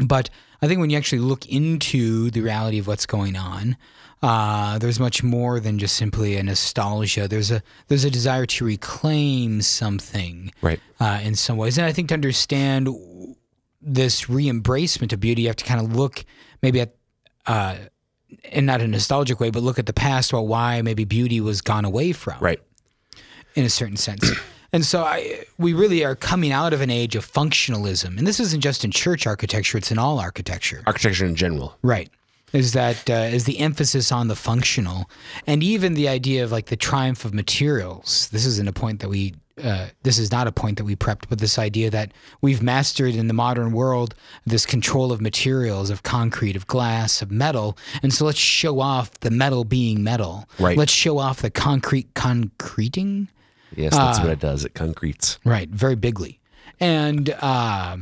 But 0.00 0.30
I 0.62 0.66
think 0.66 0.80
when 0.80 0.90
you 0.90 0.96
actually 0.96 1.20
look 1.20 1.46
into 1.46 2.30
the 2.30 2.40
reality 2.40 2.78
of 2.78 2.86
what's 2.86 3.06
going 3.06 3.36
on, 3.36 3.76
uh, 4.22 4.78
there's 4.78 4.98
much 4.98 5.22
more 5.22 5.60
than 5.60 5.78
just 5.78 5.96
simply 5.96 6.36
a 6.36 6.42
nostalgia. 6.42 7.28
There's 7.28 7.50
a 7.50 7.62
there's 7.88 8.04
a 8.04 8.10
desire 8.10 8.46
to 8.46 8.64
reclaim 8.64 9.62
something 9.62 10.52
Right. 10.62 10.80
uh, 11.00 11.20
in 11.22 11.34
some 11.34 11.56
ways. 11.56 11.76
And 11.78 11.86
I 11.86 11.92
think 11.92 12.08
to 12.08 12.14
understand 12.14 12.88
this 13.80 14.28
re-embracement 14.28 15.12
of 15.12 15.20
beauty, 15.20 15.42
you 15.42 15.48
have 15.48 15.56
to 15.56 15.64
kind 15.64 15.80
of 15.80 15.94
look 15.94 16.24
maybe 16.62 16.80
at, 16.80 16.94
uh, 17.46 17.76
in 18.50 18.66
not 18.66 18.80
a 18.80 18.86
nostalgic 18.88 19.38
way, 19.38 19.50
but 19.50 19.62
look 19.62 19.78
at 19.78 19.86
the 19.86 19.92
past 19.92 20.32
about 20.32 20.48
why 20.48 20.82
maybe 20.82 21.04
beauty 21.04 21.40
was 21.40 21.60
gone 21.60 21.84
away 21.84 22.12
from. 22.12 22.36
Right. 22.40 22.60
in 23.54 23.64
a 23.64 23.70
certain 23.70 23.96
sense. 23.96 24.30
And 24.72 24.84
so 24.84 25.04
I, 25.04 25.44
we 25.58 25.72
really 25.72 26.04
are 26.04 26.16
coming 26.16 26.50
out 26.52 26.72
of 26.74 26.80
an 26.82 26.90
age 26.90 27.14
of 27.16 27.24
functionalism. 27.24 28.18
And 28.18 28.26
this 28.26 28.40
isn't 28.40 28.60
just 28.60 28.84
in 28.84 28.90
church 28.90 29.26
architecture, 29.26 29.78
it's 29.78 29.92
in 29.92 29.96
all 29.96 30.18
architecture. 30.18 30.82
Architecture 30.86 31.24
in 31.24 31.36
general. 31.36 31.78
Right. 31.82 32.10
Is 32.52 32.72
that 32.72 33.10
uh, 33.10 33.14
is 33.34 33.44
the 33.44 33.58
emphasis 33.58 34.12
on 34.12 34.28
the 34.28 34.36
functional, 34.36 35.10
and 35.46 35.62
even 35.62 35.94
the 35.94 36.08
idea 36.08 36.44
of 36.44 36.52
like 36.52 36.66
the 36.66 36.76
triumph 36.76 37.24
of 37.24 37.34
materials. 37.34 38.28
This 38.30 38.46
isn't 38.46 38.68
a 38.68 38.72
point 38.72 39.00
that 39.00 39.08
we. 39.08 39.34
Uh, 39.62 39.86
this 40.02 40.18
is 40.18 40.30
not 40.30 40.46
a 40.46 40.52
point 40.52 40.76
that 40.76 40.84
we 40.84 40.94
prepped, 40.94 41.24
but 41.30 41.38
this 41.38 41.58
idea 41.58 41.88
that 41.88 42.12
we've 42.42 42.62
mastered 42.62 43.14
in 43.14 43.26
the 43.26 43.32
modern 43.32 43.72
world 43.72 44.14
this 44.44 44.66
control 44.66 45.10
of 45.10 45.20
materials, 45.20 45.88
of 45.88 46.02
concrete, 46.02 46.56
of 46.56 46.66
glass, 46.66 47.22
of 47.22 47.30
metal, 47.30 47.76
and 48.02 48.12
so 48.12 48.26
let's 48.26 48.38
show 48.38 48.80
off 48.80 49.10
the 49.20 49.30
metal 49.30 49.64
being 49.64 50.04
metal. 50.04 50.46
Right. 50.58 50.76
Let's 50.76 50.92
show 50.92 51.16
off 51.18 51.40
the 51.40 51.50
concrete 51.50 52.12
concreting. 52.12 53.28
Yes, 53.74 53.94
that's 53.94 54.20
what 54.20 54.28
it 54.28 54.40
does. 54.40 54.64
It 54.64 54.74
concretes. 54.74 55.38
Right, 55.42 55.70
very 55.70 55.96
bigly, 55.96 56.38
and 56.78 57.30
uh, 57.40 57.96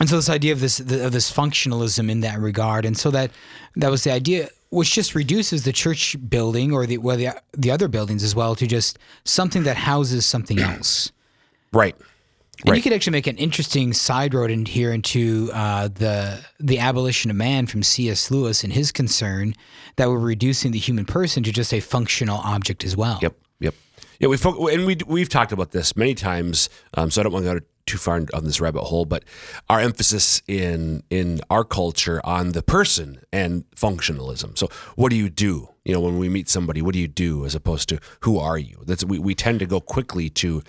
and 0.00 0.08
so 0.08 0.16
this 0.16 0.28
idea 0.30 0.52
of 0.52 0.60
this 0.60 0.80
of 0.80 1.12
this 1.12 1.30
functionalism 1.32 2.10
in 2.10 2.20
that 2.20 2.38
regard, 2.38 2.84
and 2.84 2.96
so 2.96 3.10
that 3.10 3.30
that 3.76 3.90
was 3.90 4.04
the 4.04 4.12
idea, 4.12 4.48
which 4.70 4.92
just 4.92 5.14
reduces 5.14 5.64
the 5.64 5.72
church 5.72 6.16
building 6.28 6.72
or 6.72 6.86
the 6.86 6.98
well 6.98 7.16
the 7.16 7.28
the 7.52 7.70
other 7.70 7.88
buildings 7.88 8.22
as 8.22 8.34
well 8.34 8.54
to 8.56 8.66
just 8.66 8.98
something 9.24 9.62
that 9.64 9.76
houses 9.76 10.26
something 10.26 10.58
else. 10.70 11.12
Right. 11.72 11.94
And 12.64 12.70
Right. 12.70 12.76
you 12.76 12.82
could 12.82 12.92
actually 12.92 13.12
make 13.12 13.26
an 13.26 13.38
interesting 13.38 13.92
side 13.92 14.34
road 14.34 14.50
in 14.50 14.66
here 14.66 14.92
into 14.92 15.50
uh, 15.52 15.88
the 15.88 16.44
the 16.60 16.78
abolition 16.78 17.30
of 17.30 17.36
man 17.36 17.66
from 17.66 17.82
C.S. 17.82 18.30
Lewis 18.30 18.62
and 18.62 18.72
his 18.72 18.92
concern 18.92 19.54
that 19.96 20.08
we're 20.08 20.18
reducing 20.18 20.70
the 20.70 20.78
human 20.78 21.04
person 21.04 21.42
to 21.42 21.50
just 21.50 21.72
a 21.74 21.80
functional 21.80 22.38
object 22.38 22.84
as 22.84 22.96
well. 22.96 23.18
Yep. 23.20 23.34
Yep. 23.60 23.74
Yeah, 24.20 24.28
we 24.28 24.36
fo- 24.36 24.68
and 24.68 24.86
we 24.86 24.96
we've 25.08 25.28
talked 25.28 25.50
about 25.50 25.72
this 25.72 25.96
many 25.96 26.14
times. 26.14 26.68
Um, 26.94 27.10
so 27.10 27.20
I 27.20 27.24
don't 27.24 27.32
want 27.32 27.46
to 27.46 27.54
go 27.54 27.60
too 27.86 27.98
far 27.98 28.24
on 28.32 28.44
this 28.44 28.60
rabbit 28.60 28.82
hole, 28.84 29.04
but 29.04 29.24
our 29.68 29.80
emphasis 29.80 30.42
in 30.46 31.02
in 31.10 31.40
our 31.50 31.64
culture 31.64 32.20
on 32.24 32.52
the 32.52 32.62
person 32.62 33.22
and 33.32 33.64
functionalism. 33.76 34.56
So 34.56 34.68
what 34.96 35.10
do 35.10 35.16
you 35.16 35.28
do? 35.28 35.68
You 35.84 35.94
know, 35.94 36.00
when 36.00 36.18
we 36.18 36.28
meet 36.28 36.48
somebody, 36.48 36.80
what 36.80 36.92
do 36.92 37.00
you 37.00 37.08
do 37.08 37.44
as 37.44 37.54
opposed 37.54 37.88
to 37.88 37.98
who 38.20 38.38
are 38.38 38.58
you? 38.58 38.82
That's 38.86 39.04
we, 39.04 39.18
we 39.18 39.34
tend 39.34 39.58
to 39.60 39.66
go 39.66 39.80
quickly 39.80 40.28
to 40.30 40.62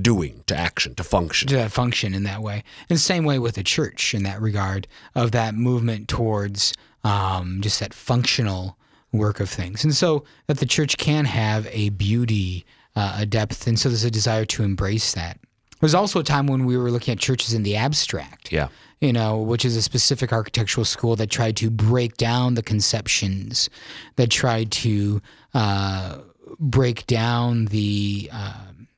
doing, 0.00 0.42
to 0.46 0.56
action, 0.56 0.94
to 0.94 1.04
function. 1.04 1.48
to 1.48 1.68
function 1.68 2.14
in 2.14 2.22
that 2.24 2.42
way. 2.42 2.64
And 2.88 2.98
same 2.98 3.24
way 3.24 3.38
with 3.38 3.54
the 3.54 3.62
church 3.62 4.14
in 4.14 4.22
that 4.22 4.40
regard 4.40 4.86
of 5.14 5.32
that 5.32 5.54
movement 5.54 6.08
towards 6.08 6.72
um, 7.04 7.60
just 7.60 7.80
that 7.80 7.94
functional 7.94 8.76
work 9.12 9.40
of 9.40 9.48
things. 9.48 9.84
And 9.84 9.94
so 9.94 10.24
that 10.46 10.58
the 10.58 10.66
church 10.66 10.96
can 10.96 11.24
have 11.24 11.66
a 11.70 11.90
beauty, 11.90 12.64
uh, 12.94 13.18
a 13.20 13.26
depth. 13.26 13.66
And 13.66 13.78
so 13.78 13.88
there's 13.88 14.04
a 14.04 14.10
desire 14.10 14.44
to 14.46 14.62
embrace 14.62 15.12
that. 15.14 15.38
There's 15.80 15.94
also 15.94 16.20
a 16.20 16.24
time 16.24 16.46
when 16.46 16.66
we 16.66 16.76
were 16.76 16.90
looking 16.90 17.12
at 17.12 17.18
churches 17.18 17.54
in 17.54 17.62
the 17.62 17.76
abstract. 17.76 18.52
Yeah. 18.52 18.68
You 19.00 19.14
know, 19.14 19.38
which 19.38 19.64
is 19.64 19.76
a 19.76 19.82
specific 19.82 20.30
architectural 20.30 20.84
school 20.84 21.16
that 21.16 21.30
tried 21.30 21.56
to 21.56 21.70
break 21.70 22.18
down 22.18 22.54
the 22.54 22.62
conceptions, 22.62 23.70
that 24.16 24.30
tried 24.30 24.70
to 24.72 25.22
uh, 25.54 26.18
break 26.58 27.06
down 27.06 27.66
the 27.66 28.28
um, 28.30 28.88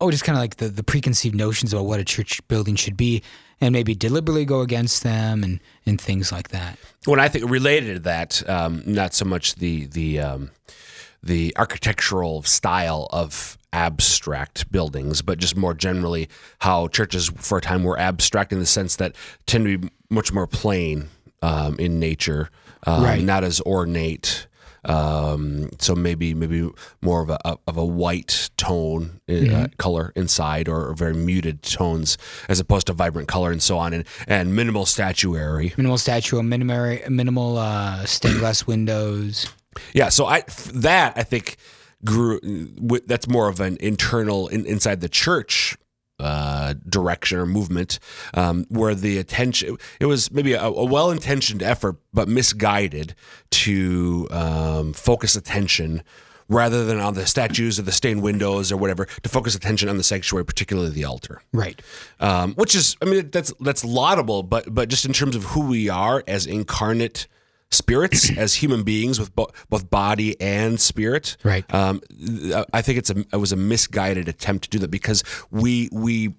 oh, 0.00 0.10
just 0.10 0.24
kind 0.24 0.36
of 0.36 0.42
like 0.42 0.56
the, 0.56 0.68
the 0.68 0.82
preconceived 0.82 1.34
notions 1.34 1.72
about 1.72 1.86
what 1.86 2.00
a 2.00 2.04
church 2.04 2.46
building 2.48 2.76
should 2.76 2.96
be 2.96 3.22
and 3.60 3.72
maybe 3.72 3.94
deliberately 3.94 4.44
go 4.44 4.60
against 4.60 5.02
them 5.02 5.42
and, 5.42 5.60
and 5.86 6.00
things 6.00 6.30
like 6.30 6.48
that. 6.48 6.78
when 7.06 7.20
I 7.20 7.28
think 7.28 7.50
related 7.50 7.94
to 7.94 8.00
that, 8.00 8.48
um, 8.48 8.82
not 8.84 9.14
so 9.14 9.24
much 9.24 9.54
the 9.54 9.86
the 9.86 10.20
um, 10.20 10.50
the 11.22 11.54
architectural 11.56 12.42
style 12.42 13.08
of 13.10 13.55
abstract 13.72 14.70
buildings, 14.72 15.22
but 15.22 15.38
just 15.38 15.56
more 15.56 15.74
generally 15.74 16.28
how 16.60 16.88
churches 16.88 17.30
for 17.36 17.58
a 17.58 17.60
time 17.60 17.84
were 17.84 17.98
abstract 17.98 18.52
in 18.52 18.58
the 18.58 18.66
sense 18.66 18.96
that 18.96 19.14
tend 19.46 19.64
to 19.66 19.78
be 19.78 19.90
much 20.10 20.32
more 20.32 20.46
plain 20.46 21.08
um, 21.42 21.78
in 21.78 21.98
nature, 21.98 22.50
um, 22.86 23.02
Right. 23.04 23.22
not 23.22 23.44
as 23.44 23.60
ornate. 23.62 24.46
Um, 24.84 25.70
so 25.80 25.96
maybe 25.96 26.32
maybe 26.32 26.70
more 27.02 27.20
of 27.20 27.28
a 27.30 27.38
of 27.66 27.76
a 27.76 27.84
white 27.84 28.50
tone 28.56 29.20
uh, 29.28 29.66
color 29.78 30.12
inside, 30.14 30.68
or 30.68 30.94
very 30.94 31.12
muted 31.14 31.62
tones, 31.62 32.16
as 32.48 32.60
opposed 32.60 32.86
to 32.86 32.92
vibrant 32.92 33.26
color 33.26 33.50
and 33.50 33.60
so 33.60 33.78
on, 33.78 33.92
and 33.92 34.04
and 34.28 34.54
minimal 34.54 34.86
statuary. 34.86 35.72
Minimal 35.76 35.98
statue, 35.98 36.40
minimal, 36.40 36.98
minimal 37.10 37.58
uh, 37.58 38.04
stained 38.06 38.38
glass 38.38 38.64
windows. 38.68 39.48
Yeah, 39.92 40.08
so 40.08 40.26
I 40.26 40.44
that 40.74 41.14
I 41.16 41.24
think 41.24 41.56
grew. 42.06 42.40
That's 43.06 43.28
more 43.28 43.48
of 43.48 43.60
an 43.60 43.76
internal 43.80 44.48
in, 44.48 44.64
inside 44.64 45.00
the 45.02 45.08
church 45.10 45.76
uh, 46.18 46.72
direction 46.88 47.38
or 47.38 47.44
movement, 47.44 47.98
um, 48.32 48.64
where 48.70 48.94
the 48.94 49.18
attention 49.18 49.76
it 50.00 50.06
was 50.06 50.30
maybe 50.30 50.54
a, 50.54 50.62
a 50.64 50.84
well 50.84 51.10
intentioned 51.10 51.62
effort 51.62 51.96
but 52.14 52.26
misguided 52.28 53.14
to 53.50 54.26
um, 54.30 54.92
focus 54.94 55.36
attention. 55.36 56.02
Rather 56.48 56.84
than 56.84 57.00
on 57.00 57.14
the 57.14 57.26
statues 57.26 57.76
or 57.76 57.82
the 57.82 57.90
stained 57.90 58.22
windows 58.22 58.70
or 58.70 58.76
whatever, 58.76 59.06
to 59.24 59.28
focus 59.28 59.56
attention 59.56 59.88
on 59.88 59.96
the 59.96 60.04
sanctuary, 60.04 60.44
particularly 60.44 60.90
the 60.90 61.02
altar 61.04 61.42
Right. 61.52 61.82
um, 62.20 62.54
which 62.54 62.76
is 62.76 62.96
I 63.02 63.04
mean 63.06 63.30
that's 63.30 63.52
that's 63.58 63.84
laudable, 63.84 64.44
but 64.44 64.72
but 64.72 64.88
just 64.88 65.04
in 65.04 65.12
terms 65.12 65.34
of 65.34 65.42
who 65.42 65.66
we 65.66 65.88
are 65.88 66.22
as 66.28 66.46
incarnate 66.46 67.26
spirits, 67.70 68.30
as 68.38 68.54
human 68.56 68.82
beings 68.82 69.18
with 69.18 69.34
bo- 69.34 69.50
both 69.68 69.90
body 69.90 70.40
and 70.40 70.80
spirit, 70.80 71.36
Right. 71.44 71.64
Um, 71.74 72.00
I 72.72 72.82
think 72.82 72.98
it's 72.98 73.10
a 73.10 73.18
it 73.32 73.36
was 73.36 73.52
a 73.52 73.56
misguided 73.56 74.28
attempt 74.28 74.64
to 74.64 74.70
do 74.70 74.78
that 74.80 74.90
because 74.90 75.22
we 75.50 75.88
we 75.92 76.34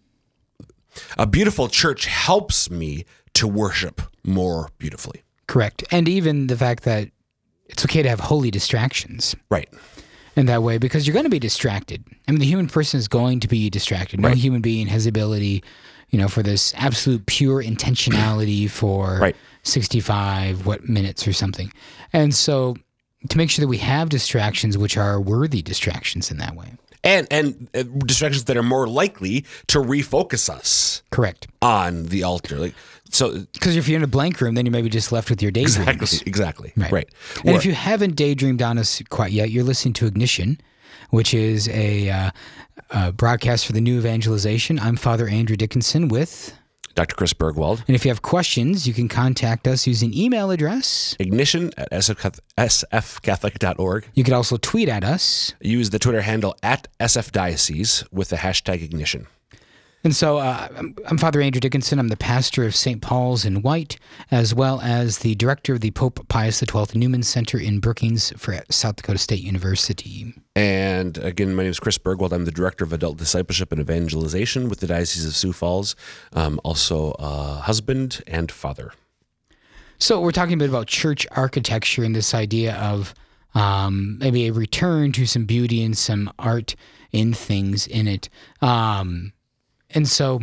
a 1.17 1.27
beautiful 1.27 1.67
church 1.67 2.05
helps 2.05 2.72
me 2.72 3.05
to 3.34 3.48
worship 3.48 4.01
more 4.24 4.69
beautifully, 4.79 5.24
Correct. 5.48 5.84
And 5.91 6.10
even 6.10 6.48
the 6.48 6.57
fact 6.57 6.84
that 6.84 7.10
it's 7.65 7.86
okay 7.86 8.01
to 8.01 8.10
have 8.10 8.19
holy 8.19 8.50
distractions 8.50 9.36
right? 9.51 9.69
in 10.36 10.46
that 10.48 10.63
way 10.63 10.77
because 10.77 11.05
you're 11.05 11.13
going 11.13 11.25
to 11.25 11.29
be 11.29 11.39
distracted. 11.39 12.03
I 12.27 12.31
mean, 12.31 12.39
the 12.39 12.46
human 12.46 12.67
person 12.67 12.98
is 12.98 13.07
going 13.07 13.41
to 13.41 13.48
be 13.48 13.69
distracted. 13.69 14.19
No 14.19 14.29
human 14.29 14.62
being 14.62 14.88
has 14.88 15.03
the 15.03 15.10
ability, 15.10 15.63
you 16.10 16.18
know, 16.20 16.28
for 16.28 16.42
this 16.44 16.74
absolute 16.76 17.26
pure 17.26 17.62
intentionality 17.64 18.70
for 18.70 19.20
Right. 19.20 19.36
65 19.64 20.66
what 20.66 20.88
minutes 20.90 21.28
or 21.28 21.34
something. 21.34 21.72
And 22.14 22.34
so 22.34 22.76
to 23.30 23.38
make 23.38 23.50
sure 23.50 23.64
that 23.64 23.68
we 23.70 23.78
have 23.80 24.10
distractions 24.10 24.78
which 24.78 24.98
are 24.98 25.20
worthy 25.20 25.62
distractions 25.62 26.32
in 26.32 26.38
that 26.38 26.56
way. 26.56 26.74
And 27.04 27.28
and 27.32 27.68
uh, 27.76 27.84
distractions 28.06 28.46
that 28.46 28.58
are 28.58 28.64
more 28.64 28.88
likely 28.88 29.46
to 29.68 29.80
refocus 29.80 30.50
us 30.50 31.04
Correct. 31.12 31.48
on 31.62 32.06
the 32.06 32.24
altar, 32.24 32.58
like 32.58 32.74
so. 33.12 33.40
Because 33.54 33.76
if 33.78 33.88
you're 33.88 33.98
in 33.98 34.04
a 34.04 34.08
blank 34.08 34.42
room, 34.42 34.56
then 34.56 34.66
you 34.66 34.72
may 34.72 34.82
be 34.82 34.90
just 34.90 35.12
left 35.12 35.30
with 35.30 35.42
your 35.42 35.52
daydreams. 35.52 35.78
Exactly, 35.88 36.20
exactly, 36.26 36.74
Right. 36.76 36.92
right. 36.92 37.10
And 37.46 37.54
Or- 37.56 37.58
if 37.58 37.66
you 37.66 37.74
haven't 37.74 38.16
daydreamed 38.16 38.62
on 38.62 38.78
us 38.78 39.02
quite 39.10 39.32
yet, 39.32 39.52
you're 39.52 39.64
listening 39.64 39.94
to 39.96 40.08
Ignition, 40.08 40.60
which 41.10 41.34
is 41.34 41.68
a, 41.70 42.10
uh, 42.10 42.32
uh 42.92 43.12
broadcast 43.12 43.66
for 43.66 43.74
the 43.74 43.82
new 43.82 43.98
evangelization. 43.98 44.80
I'm 44.80 44.96
Father 44.98 45.28
Andrew 45.28 45.56
Dickinson 45.56 46.08
with, 46.08 46.58
Dr. 46.98 47.16
Chris 47.16 47.32
Burgwald. 47.32 47.84
and 47.88 47.96
if 47.96 48.04
you 48.04 48.10
have 48.10 48.24
questions, 48.24 48.88
you 48.88 48.94
can 48.94 49.08
contact 49.08 49.68
us 49.68 49.86
using 49.86 50.12
email 50.16 50.50
address. 50.50 51.16
ignition 51.20 51.72
at 51.78 51.92
SF 51.92 52.40
sfcatholic.org. 52.58 54.08
You 54.16 54.24
can 54.24 54.34
also 54.34 54.58
tweet 54.58 54.90
at 54.90 55.04
us. 55.04 55.54
Use 55.62 55.92
the 55.92 56.00
Twitter 56.00 56.22
handle 56.22 56.56
at 56.64 56.88
sfdiocese 57.00 58.12
with 58.12 58.30
the 58.30 58.38
hashtag 58.38 58.82
ignition. 58.84 59.28
And 60.04 60.16
so 60.16 60.38
uh, 60.38 60.70
I'm, 60.76 60.96
I'm 61.06 61.18
Father 61.20 61.40
Andrew 61.40 61.60
Dickinson. 61.60 62.00
I'm 62.00 62.08
the 62.08 62.18
pastor 62.18 62.66
of 62.66 62.76
St. 62.76 63.00
Paul's 63.00 63.46
in 63.46 63.62
White, 63.62 64.00
as 64.32 64.56
well 64.56 64.82
as 64.82 65.20
the 65.20 65.36
director 65.36 65.74
of 65.74 65.82
the 65.82 65.92
Pope 65.92 66.28
Pius 66.30 66.60
XII 66.60 66.98
Newman 66.98 67.22
Center 67.22 67.60
in 67.60 67.80
Brookings 67.80 68.34
for 68.38 68.60
South 68.72 68.96
Dakota 68.96 69.20
State 69.20 69.44
University. 69.44 70.34
And 70.58 71.20
again, 71.20 71.54
my 71.54 71.62
name 71.62 71.70
is 71.70 71.80
Chris 71.80 72.00
Burgwald. 72.00 72.32
I'm 72.32 72.46
the 72.46 72.52
Director 72.52 72.84
of 72.84 72.92
Adult 72.92 73.20
Discipleship 73.20 73.72
and 73.72 73.80
Evangelization 73.80 74.70
with 74.70 74.80
the 74.80 74.88
Diocese 74.88 75.24
of 75.24 75.36
Sioux 75.36 75.54
Falls. 75.54 75.96
Um, 76.34 76.60
also, 76.64 77.12
a 77.20 77.58
husband 77.62 78.24
and 78.26 78.52
father. 78.52 78.92
So 80.00 80.20
we're 80.20 80.32
talking 80.32 80.56
a 80.56 80.58
bit 80.58 80.70
about 80.70 80.88
church 80.88 81.28
architecture 81.30 82.04
and 82.04 82.16
this 82.16 82.34
idea 82.34 82.76
of 82.78 83.14
um, 83.54 84.18
maybe 84.18 84.48
a 84.48 84.52
return 84.52 85.12
to 85.12 85.28
some 85.28 85.46
beauty 85.46 85.84
and 85.84 85.96
some 85.96 86.34
art 86.40 86.76
in 87.12 87.36
things 87.36 87.86
in 87.86 88.08
it. 88.08 88.28
Um, 88.60 89.34
and 89.92 90.08
so 90.08 90.42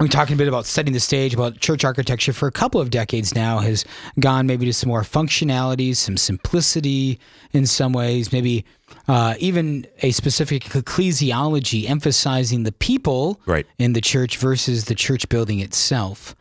we're 0.00 0.08
talking 0.08 0.34
a 0.34 0.36
bit 0.38 0.48
about 0.48 0.64
setting 0.64 0.94
the 0.94 1.00
stage 1.00 1.34
about 1.34 1.60
church 1.60 1.84
architecture 1.84 2.32
for 2.32 2.46
a 2.48 2.52
couple 2.52 2.80
of 2.80 2.90
decades 2.90 3.34
now 3.34 3.58
has 3.58 3.84
gone 4.18 4.46
maybe 4.46 4.64
to 4.64 4.72
some 4.72 4.88
more 4.88 5.02
functionalities, 5.02 5.96
some 5.96 6.16
simplicity 6.16 7.20
in 7.52 7.66
some 7.66 7.92
ways, 7.92 8.32
maybe 8.32 8.64
uh, 9.08 9.34
even 9.38 9.86
a 10.02 10.10
specific 10.10 10.64
ecclesiology 10.64 11.88
emphasizing 11.88 12.62
the 12.62 12.72
people 12.72 13.40
Right. 13.46 13.66
in 13.78 13.92
the 13.92 14.00
church 14.00 14.38
versus 14.38 14.86
the 14.86 14.94
church 14.94 15.28
building 15.28 15.60
itself. 15.60 16.34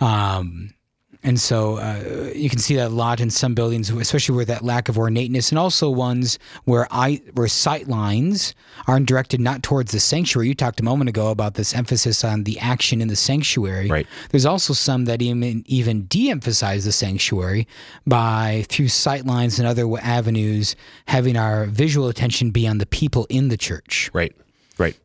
Um, 0.00 0.74
And 1.20 1.40
so 1.40 1.78
uh, 1.78 2.30
you 2.32 2.48
can 2.48 2.60
see 2.60 2.76
that 2.76 2.86
a 2.86 2.94
lot 2.94 3.20
in 3.20 3.28
some 3.28 3.52
buildings, 3.52 3.90
especially 3.90 4.36
where 4.36 4.44
that 4.44 4.62
lack 4.62 4.88
of 4.88 4.96
ornateness, 4.96 5.50
and 5.50 5.58
also 5.58 5.90
ones 5.90 6.38
where 6.64 6.86
I 6.92 7.20
where 7.34 7.48
sight 7.48 7.88
lines 7.88 8.54
aren't 8.86 9.06
directed 9.06 9.40
not 9.40 9.64
towards 9.64 9.90
the 9.90 9.98
sanctuary. 9.98 10.46
You 10.46 10.54
talked 10.54 10.78
a 10.78 10.84
moment 10.84 11.08
ago 11.08 11.30
about 11.32 11.54
this 11.54 11.74
emphasis 11.74 12.22
on 12.22 12.44
the 12.44 12.56
action 12.60 13.02
in 13.02 13.08
the 13.08 13.16
sanctuary. 13.16 13.88
Right. 13.88 14.06
There's 14.30 14.46
also 14.46 14.74
some 14.74 15.06
that 15.06 15.20
even 15.20 15.64
even 15.66 16.02
de-emphasize 16.02 16.84
the 16.84 16.92
sanctuary 16.92 17.66
by 18.06 18.64
through 18.68 18.88
sight 18.88 19.26
lines 19.26 19.58
and 19.58 19.66
other 19.66 19.88
avenues 20.00 20.76
having 21.06 21.36
our 21.36 21.66
visual 21.66 22.06
attention 22.06 22.52
be 22.52 22.68
on 22.68 22.78
the 22.78 22.86
people 22.86 23.26
in 23.28 23.48
the 23.48 23.56
church. 23.56 24.08
Right, 24.14 24.36
right. 24.78 24.96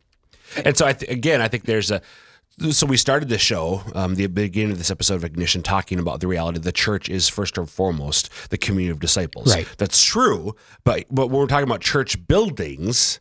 And 0.63 0.77
so 0.77 0.85
I 0.85 0.93
th- 0.93 1.11
again, 1.11 1.41
I 1.41 1.47
think 1.47 1.63
there's 1.63 1.89
a. 1.89 2.03
So 2.69 2.85
we 2.85 2.97
started 2.97 3.29
the 3.29 3.39
show, 3.39 3.81
um, 3.95 4.13
the 4.15 4.27
beginning 4.27 4.71
of 4.73 4.77
this 4.77 4.91
episode 4.91 5.15
of 5.15 5.23
Ignition, 5.23 5.63
talking 5.63 5.97
about 5.97 6.19
the 6.19 6.27
reality 6.27 6.59
the 6.59 6.71
church 6.71 7.09
is 7.09 7.27
first 7.27 7.57
and 7.57 7.67
foremost 7.67 8.29
the 8.51 8.57
community 8.59 8.91
of 8.91 8.99
disciples. 8.99 9.53
Right. 9.53 9.67
That's 9.79 10.03
true, 10.03 10.55
but 10.83 11.05
but 11.09 11.27
when 11.27 11.39
we're 11.39 11.47
talking 11.47 11.67
about 11.67 11.81
church 11.81 12.27
buildings, 12.27 13.19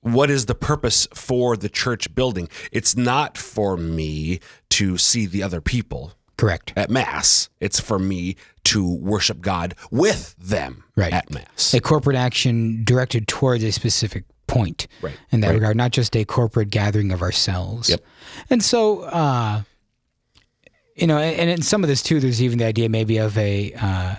what 0.00 0.28
is 0.28 0.46
the 0.46 0.56
purpose 0.56 1.06
for 1.14 1.56
the 1.56 1.68
church 1.68 2.12
building? 2.16 2.48
It's 2.72 2.96
not 2.96 3.38
for 3.38 3.76
me 3.76 4.40
to 4.70 4.98
see 4.98 5.26
the 5.26 5.42
other 5.44 5.60
people 5.60 6.12
Correct. 6.36 6.72
at 6.76 6.90
mass. 6.90 7.48
It's 7.60 7.78
for 7.78 7.98
me 8.00 8.34
to 8.64 8.92
worship 8.96 9.40
God 9.40 9.76
with 9.92 10.34
them 10.36 10.82
Right. 10.96 11.12
at 11.12 11.30
mass. 11.30 11.74
A 11.74 11.80
corporate 11.80 12.16
action 12.16 12.82
directed 12.84 13.28
towards 13.28 13.62
a 13.62 13.70
specific 13.70 14.24
point 14.46 14.86
Right. 15.02 15.14
in 15.30 15.40
that 15.40 15.48
Right. 15.48 15.54
regard, 15.54 15.76
not 15.76 15.90
just 15.92 16.14
a 16.16 16.24
corporate 16.24 16.70
gathering 16.70 17.12
of 17.12 17.22
ourselves. 17.22 17.88
Yep. 17.88 18.04
And 18.50 18.62
so, 18.62 19.02
uh, 19.02 19.62
you 20.96 21.06
know, 21.06 21.18
and 21.18 21.50
in 21.50 21.62
some 21.62 21.82
of 21.82 21.88
this 21.88 22.02
too, 22.02 22.20
there's 22.20 22.42
even 22.42 22.58
the 22.58 22.64
idea 22.64 22.88
maybe 22.88 23.18
of 23.18 23.36
a 23.36 23.72
uh, 23.80 24.14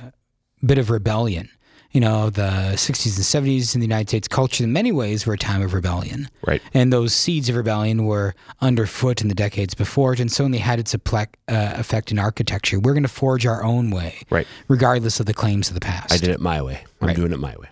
bit 0.66 0.78
of 0.78 0.90
rebellion. 0.90 1.50
You 1.92 2.02
know, 2.02 2.30
the 2.30 2.74
60s 2.76 3.16
and 3.16 3.24
70s 3.48 3.74
in 3.74 3.80
the 3.80 3.88
United 3.88 4.10
States 4.10 4.28
culture, 4.28 4.66
in 4.66 4.74
many 4.74 4.92
ways, 4.92 5.26
were 5.26 5.36
a 5.36 5.38
time 5.38 5.62
of 5.62 5.74
rebellion. 5.74 6.28
Right. 6.46 6.62
And 6.74 6.92
those 6.92 7.14
seeds 7.14 7.48
of 7.48 7.56
rebellion 7.56 8.06
were 8.06 8.36
underfoot 8.60 9.22
in 9.22 9.30
the 9.30 9.36
decades 9.36 9.74
before 9.74 10.12
it, 10.12 10.20
and 10.20 10.30
certainly 10.30 10.58
had 10.58 10.78
its 10.78 10.94
uh, 10.94 11.26
effect 11.48 12.12
in 12.12 12.20
architecture. 12.20 12.82
We're 12.82 12.92
going 12.92 13.04
to 13.04 13.08
forge 13.08 13.46
our 13.46 13.64
own 13.64 13.92
way, 13.92 14.16
Right. 14.30 14.46
regardless 14.68 15.22
of 15.22 15.26
the 15.26 15.34
claims 15.34 15.70
of 15.70 15.74
the 15.74 15.80
past. 15.80 16.12
I 16.12 16.18
did 16.18 16.28
it 16.32 16.42
my 16.42 16.62
way. 16.62 16.84
I'm 17.00 17.08
Right. 17.08 17.16
doing 17.16 17.32
it 17.32 17.40
my 17.40 17.56
way. 17.58 17.70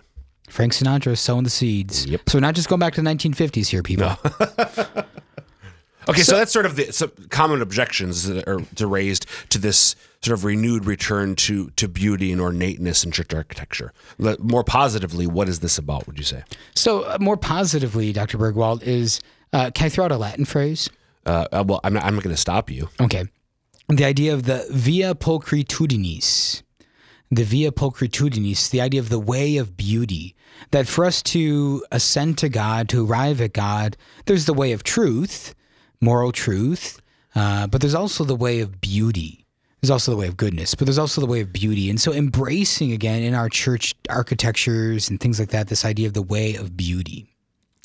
Frank 0.54 0.72
Sinatra 0.72 1.18
sowing 1.18 1.42
the 1.42 1.50
seeds. 1.50 2.06
Yep. 2.06 2.28
So 2.28 2.38
we're 2.38 2.40
not 2.42 2.54
just 2.54 2.68
going 2.68 2.78
back 2.78 2.94
to 2.94 3.02
the 3.02 3.10
1950s 3.10 3.66
here, 3.66 3.82
people. 3.82 4.16
Okay, 6.06 6.20
so, 6.20 6.36
that's 6.36 6.52
sort 6.52 6.66
of 6.66 6.76
the 6.76 6.92
some 6.92 7.10
common 7.30 7.62
objections 7.62 8.28
that 8.28 8.46
are 8.46 8.60
to 8.74 8.86
raised 8.86 9.24
to 9.48 9.56
this 9.56 9.96
sort 10.20 10.38
of 10.38 10.44
renewed 10.44 10.84
return 10.84 11.34
to 11.36 11.70
to 11.70 11.88
beauty 11.88 12.30
and 12.30 12.42
ornateness 12.42 13.04
in 13.04 13.10
church 13.10 13.32
architecture. 13.32 13.90
More 14.38 14.62
positively, 14.62 15.26
what 15.26 15.48
is 15.48 15.60
this 15.60 15.78
about? 15.78 16.06
Would 16.06 16.18
you 16.18 16.24
say? 16.24 16.42
So 16.74 17.04
uh, 17.04 17.16
more 17.22 17.38
positively, 17.38 18.12
Dr. 18.12 18.36
Burgwald 18.36 18.82
is. 18.82 19.22
Uh, 19.54 19.70
can 19.70 19.86
I 19.86 19.88
throw 19.88 20.04
out 20.04 20.12
a 20.12 20.18
Latin 20.18 20.44
phrase? 20.44 20.90
Uh, 21.24 21.46
uh, 21.50 21.64
well, 21.66 21.80
I'm 21.84 21.94
not, 21.94 22.04
I'm 22.04 22.16
not 22.16 22.22
going 22.22 22.36
to 22.36 22.40
stop 22.40 22.70
you. 22.70 22.90
Okay. 23.00 23.24
The 23.88 24.04
idea 24.04 24.34
of 24.34 24.42
the 24.42 24.66
via 24.70 25.14
pulchritudinis. 25.14 26.62
The 27.30 27.44
via 27.44 27.72
pulchritudinis, 27.72 28.68
the 28.70 28.82
idea 28.82 29.00
of 29.00 29.08
the 29.08 29.18
way 29.18 29.56
of 29.56 29.74
beauty. 29.74 30.36
That 30.70 30.86
for 30.86 31.04
us 31.04 31.22
to 31.24 31.84
ascend 31.92 32.38
to 32.38 32.48
God, 32.48 32.88
to 32.90 33.06
arrive 33.06 33.40
at 33.40 33.52
God, 33.52 33.96
there's 34.26 34.46
the 34.46 34.54
way 34.54 34.72
of 34.72 34.82
truth, 34.82 35.54
moral 36.00 36.32
truth, 36.32 37.00
uh, 37.34 37.66
but 37.66 37.80
there's 37.80 37.94
also 37.94 38.24
the 38.24 38.36
way 38.36 38.60
of 38.60 38.80
beauty. 38.80 39.46
There's 39.80 39.90
also 39.90 40.12
the 40.12 40.16
way 40.16 40.28
of 40.28 40.36
goodness, 40.36 40.74
but 40.74 40.86
there's 40.86 40.98
also 40.98 41.20
the 41.20 41.26
way 41.26 41.40
of 41.40 41.52
beauty. 41.52 41.90
And 41.90 42.00
so 42.00 42.12
embracing 42.12 42.92
again 42.92 43.22
in 43.22 43.34
our 43.34 43.50
church 43.50 43.94
architectures 44.08 45.10
and 45.10 45.20
things 45.20 45.38
like 45.38 45.50
that, 45.50 45.68
this 45.68 45.84
idea 45.84 46.06
of 46.06 46.14
the 46.14 46.22
way 46.22 46.54
of 46.54 46.76
beauty. 46.76 47.33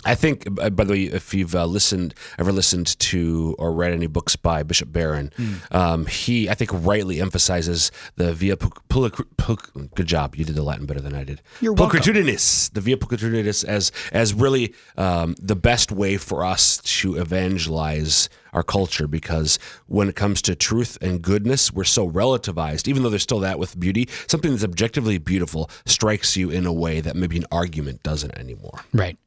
I 0.05 0.15
think, 0.15 0.53
by 0.55 0.69
the 0.69 0.91
way, 0.91 1.03
if 1.03 1.33
you've 1.33 1.53
uh, 1.53 1.65
listened, 1.65 2.13
ever 2.37 2.51
listened 2.51 2.97
to 2.99 3.55
or 3.59 3.73
read 3.73 3.91
any 3.91 4.07
books 4.07 4.35
by 4.35 4.63
Bishop 4.63 4.91
Barron, 4.91 5.31
um, 5.71 6.05
he, 6.05 6.49
I 6.49 6.53
think, 6.53 6.69
rightly 6.73 7.19
emphasizes 7.19 7.91
the 8.15 8.33
via 8.33 8.55
pul- 8.55 8.71
pul- 8.87 9.09
pul- 9.37 9.57
good 9.95 10.07
job. 10.07 10.35
You 10.35 10.45
did 10.45 10.55
the 10.55 10.63
Latin 10.63 10.85
better 10.85 11.01
than 11.01 11.13
I 11.13 11.23
did. 11.25 11.41
You're 11.59 11.73
welcome. 11.73 11.99
Pulchritudinis, 11.99 12.71
the 12.71 12.81
via 12.81 12.97
pulchritudinis, 12.97 13.65
as 13.65 13.91
as 14.13 14.33
really 14.33 14.73
um, 14.97 15.35
the 15.41 15.55
best 15.55 15.91
way 15.91 16.17
for 16.17 16.45
us 16.45 16.77
to 16.77 17.15
evangelize 17.15 18.29
our 18.53 18.63
culture, 18.63 19.07
because 19.07 19.59
when 19.85 20.09
it 20.09 20.15
comes 20.15 20.41
to 20.43 20.55
truth 20.55 20.97
and 21.01 21.21
goodness, 21.21 21.71
we're 21.73 21.83
so 21.83 22.09
relativized. 22.09 22.87
Even 22.87 23.03
though 23.03 23.09
there's 23.09 23.23
still 23.23 23.39
that 23.41 23.59
with 23.59 23.79
beauty, 23.79 24.07
something 24.27 24.51
that's 24.51 24.63
objectively 24.63 25.17
beautiful 25.17 25.69
strikes 25.85 26.37
you 26.37 26.49
in 26.49 26.65
a 26.65 26.73
way 26.73 27.01
that 27.01 27.15
maybe 27.15 27.37
an 27.37 27.45
argument 27.51 28.01
doesn't 28.01 28.35
anymore. 28.37 28.79
Right. 28.93 29.17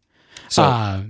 So. 0.53 0.62
Uh, 0.62 1.03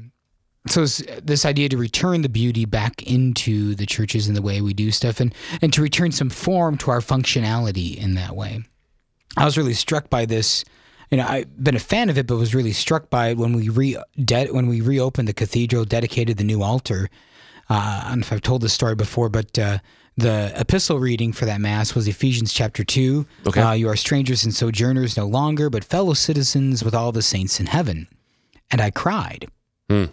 so 0.69 0.87
this 0.87 1.45
idea 1.45 1.69
to 1.71 1.77
return 1.77 2.23
the 2.23 2.29
beauty 2.29 2.67
back 2.67 3.03
into 3.03 3.75
the 3.75 3.85
churches 3.85 4.29
and 4.29 4.37
the 4.37 4.43
way 4.43 4.61
we 4.61 4.73
do 4.73 4.93
stuff, 4.93 5.19
and 5.19 5.35
and 5.61 5.73
to 5.73 5.83
return 5.83 6.13
some 6.13 6.31
form 6.31 6.79
to 6.79 6.91
our 6.93 7.01
functionality 7.01 7.97
in 7.97 8.15
that 8.15 8.37
way. 8.37 8.63
I 9.37 9.45
was 9.45 9.59
really 9.59 9.75
struck 9.75 10.09
by 10.09 10.25
this. 10.25 10.65
You 11.11 11.17
know, 11.19 11.27
I've 11.27 11.63
been 11.63 11.75
a 11.75 11.81
fan 11.81 12.11
of 12.11 12.17
it, 12.17 12.29
but 12.29 12.37
was 12.37 12.55
really 12.55 12.73
struck 12.73 13.11
by 13.11 13.31
it 13.31 13.39
when 13.39 13.55
we 13.55 13.69
re 13.71 13.97
de- 14.25 14.53
when 14.53 14.69
we 14.69 14.81
reopened 14.81 15.27
the 15.27 15.35
cathedral, 15.35 15.85
dedicated 15.85 16.37
the 16.37 16.45
new 16.45 16.63
altar. 16.63 17.11
Uh, 17.69 18.03
I 18.05 18.09
don't 18.11 18.21
know 18.21 18.27
if 18.27 18.33
I've 18.33 18.41
told 18.41 18.63
this 18.63 18.73
story 18.73 18.95
before, 18.95 19.29
but 19.29 19.59
uh, 19.59 19.79
the 20.17 20.53
epistle 20.55 21.01
reading 21.01 21.33
for 21.33 21.45
that 21.47 21.61
mass 21.61 21.97
was 21.97 22.07
Ephesians 22.07 22.53
chapter 22.53 22.85
two. 22.85 23.27
Okay. 23.49 23.61
Uh, 23.61 23.73
you 23.73 23.89
are 23.89 23.97
strangers 23.97 24.45
and 24.45 24.55
sojourners 24.55 25.17
no 25.17 25.27
longer, 25.27 25.71
but 25.71 25.83
fellow 25.83 26.15
citizens 26.15 26.85
with 26.85 26.95
all 26.95 27.11
the 27.11 27.23
saints 27.23 27.59
in 27.59 27.67
heaven. 27.67 28.07
And 28.73 28.81
I 28.81 28.91
cried. 28.91 29.49
Hmm. 29.89 30.07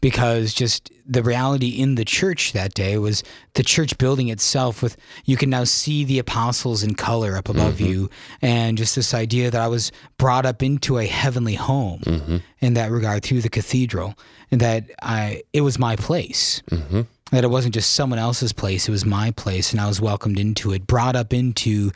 Because 0.00 0.54
just 0.54 0.90
the 1.06 1.22
reality 1.22 1.68
in 1.68 1.96
the 1.96 2.06
church 2.06 2.54
that 2.54 2.72
day 2.72 2.96
was 2.96 3.22
the 3.52 3.62
church 3.62 3.98
building 3.98 4.28
itself 4.28 4.82
with 4.82 4.96
you 5.26 5.36
can 5.36 5.50
now 5.50 5.64
see 5.64 6.04
the 6.04 6.18
apostles 6.18 6.82
in 6.82 6.94
color 6.94 7.36
up 7.36 7.50
above 7.50 7.74
mm-hmm. 7.74 7.84
you. 7.84 8.10
And 8.40 8.78
just 8.78 8.96
this 8.96 9.12
idea 9.12 9.50
that 9.50 9.60
I 9.60 9.68
was 9.68 9.92
brought 10.16 10.46
up 10.46 10.62
into 10.62 10.96
a 10.96 11.06
heavenly 11.06 11.56
home 11.56 12.00
mm-hmm. 12.00 12.38
in 12.60 12.74
that 12.74 12.90
regard 12.90 13.24
through 13.24 13.42
the 13.42 13.50
cathedral 13.50 14.14
and 14.50 14.62
that 14.62 14.90
I 15.02 15.42
it 15.52 15.60
was 15.60 15.78
my 15.78 15.96
place. 15.96 16.62
Mm-hmm. 16.70 17.02
That 17.32 17.44
it 17.44 17.50
wasn't 17.50 17.74
just 17.74 17.92
someone 17.92 18.18
else's 18.18 18.52
place 18.54 18.88
it 18.88 18.92
was 18.92 19.04
my 19.04 19.32
place 19.32 19.70
and 19.70 19.80
I 19.80 19.86
was 19.86 20.00
welcomed 20.00 20.38
into 20.38 20.72
it 20.72 20.86
brought 20.86 21.14
up 21.14 21.32
into 21.34 21.90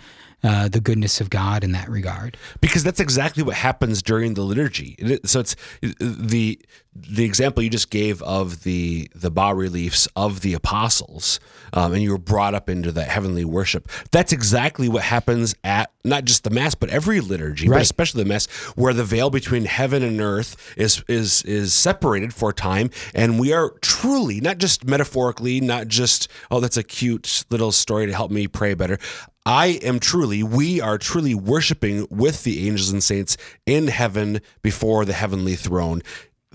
uh, 0.45 0.69
the 0.69 0.81
goodness 0.81 1.21
of 1.21 1.31
God 1.31 1.65
in 1.65 1.73
that 1.73 1.89
regard 1.89 2.37
because 2.61 2.85
that's 2.85 3.01
exactly 3.01 3.43
what 3.43 3.57
happens 3.57 4.03
during 4.03 4.35
the 4.35 4.43
liturgy. 4.43 5.19
So 5.25 5.41
it's 5.41 5.57
the 5.99 6.61
the 6.95 7.25
example 7.25 7.63
you 7.63 7.71
just 7.71 7.91
gave 7.91 8.23
of 8.23 8.63
the 8.63 9.11
the 9.15 9.31
bas 9.31 9.55
reliefs 9.55 10.07
of 10.15 10.43
the 10.43 10.55
apostles, 10.55 11.41
um, 11.73 11.93
and 11.93 12.03
you 12.03 12.13
were 12.13 12.19
brought 12.19 12.55
up 12.55 12.69
into 12.69 12.93
that 12.93 13.09
heavenly 13.09 13.45
worship. 13.45 13.89
That's 14.13 14.33
exactly 14.33 14.89
what 14.89 15.03
happens 15.03 15.55
at 15.65 15.91
not 16.05 16.25
just 16.25 16.45
the 16.45 16.51
mass, 16.51 16.75
but 16.75 16.91
every 16.91 17.21
liturgy, 17.21 17.67
but 17.67 17.83
especially 17.83 18.23
the 18.23 18.29
mass, 18.29 18.47
where 18.77 18.93
the 18.93 19.05
veil 19.05 19.31
between 19.31 19.65
heaven 19.65 20.03
and 20.03 20.21
earth 20.21 20.75
is 20.77 21.03
is 21.09 21.43
is 21.43 21.75
separated 21.75 22.33
for 22.33 22.51
a 22.51 22.55
time, 22.55 22.91
and 23.15 23.41
we 23.41 23.53
are 23.53 23.71
truly 23.81 24.41
not 24.41 24.59
just 24.59 24.85
metaphorically, 24.85 25.61
not 25.61 25.89
just 25.89 26.29
oh 26.51 26.61
that's 26.61 26.77
a 26.77 26.85
cute 26.85 27.45
little 27.51 27.73
story 27.73 28.07
to 28.07 28.13
help 28.13 28.31
me 28.31 28.47
pray 28.47 28.75
better. 28.75 28.99
I 29.47 29.79
am 29.83 30.01
truly, 30.01 30.43
we 30.43 30.81
are 30.81 30.97
truly 30.97 31.35
worshiping 31.35 32.07
with 32.11 32.45
the 32.45 32.67
angels 32.67 32.91
and 32.91 33.03
saints 33.03 33.37
in 33.67 33.89
heaven 33.89 34.41
before 34.63 35.05
the 35.05 35.13
heavenly 35.13 35.55
throne, 35.55 36.03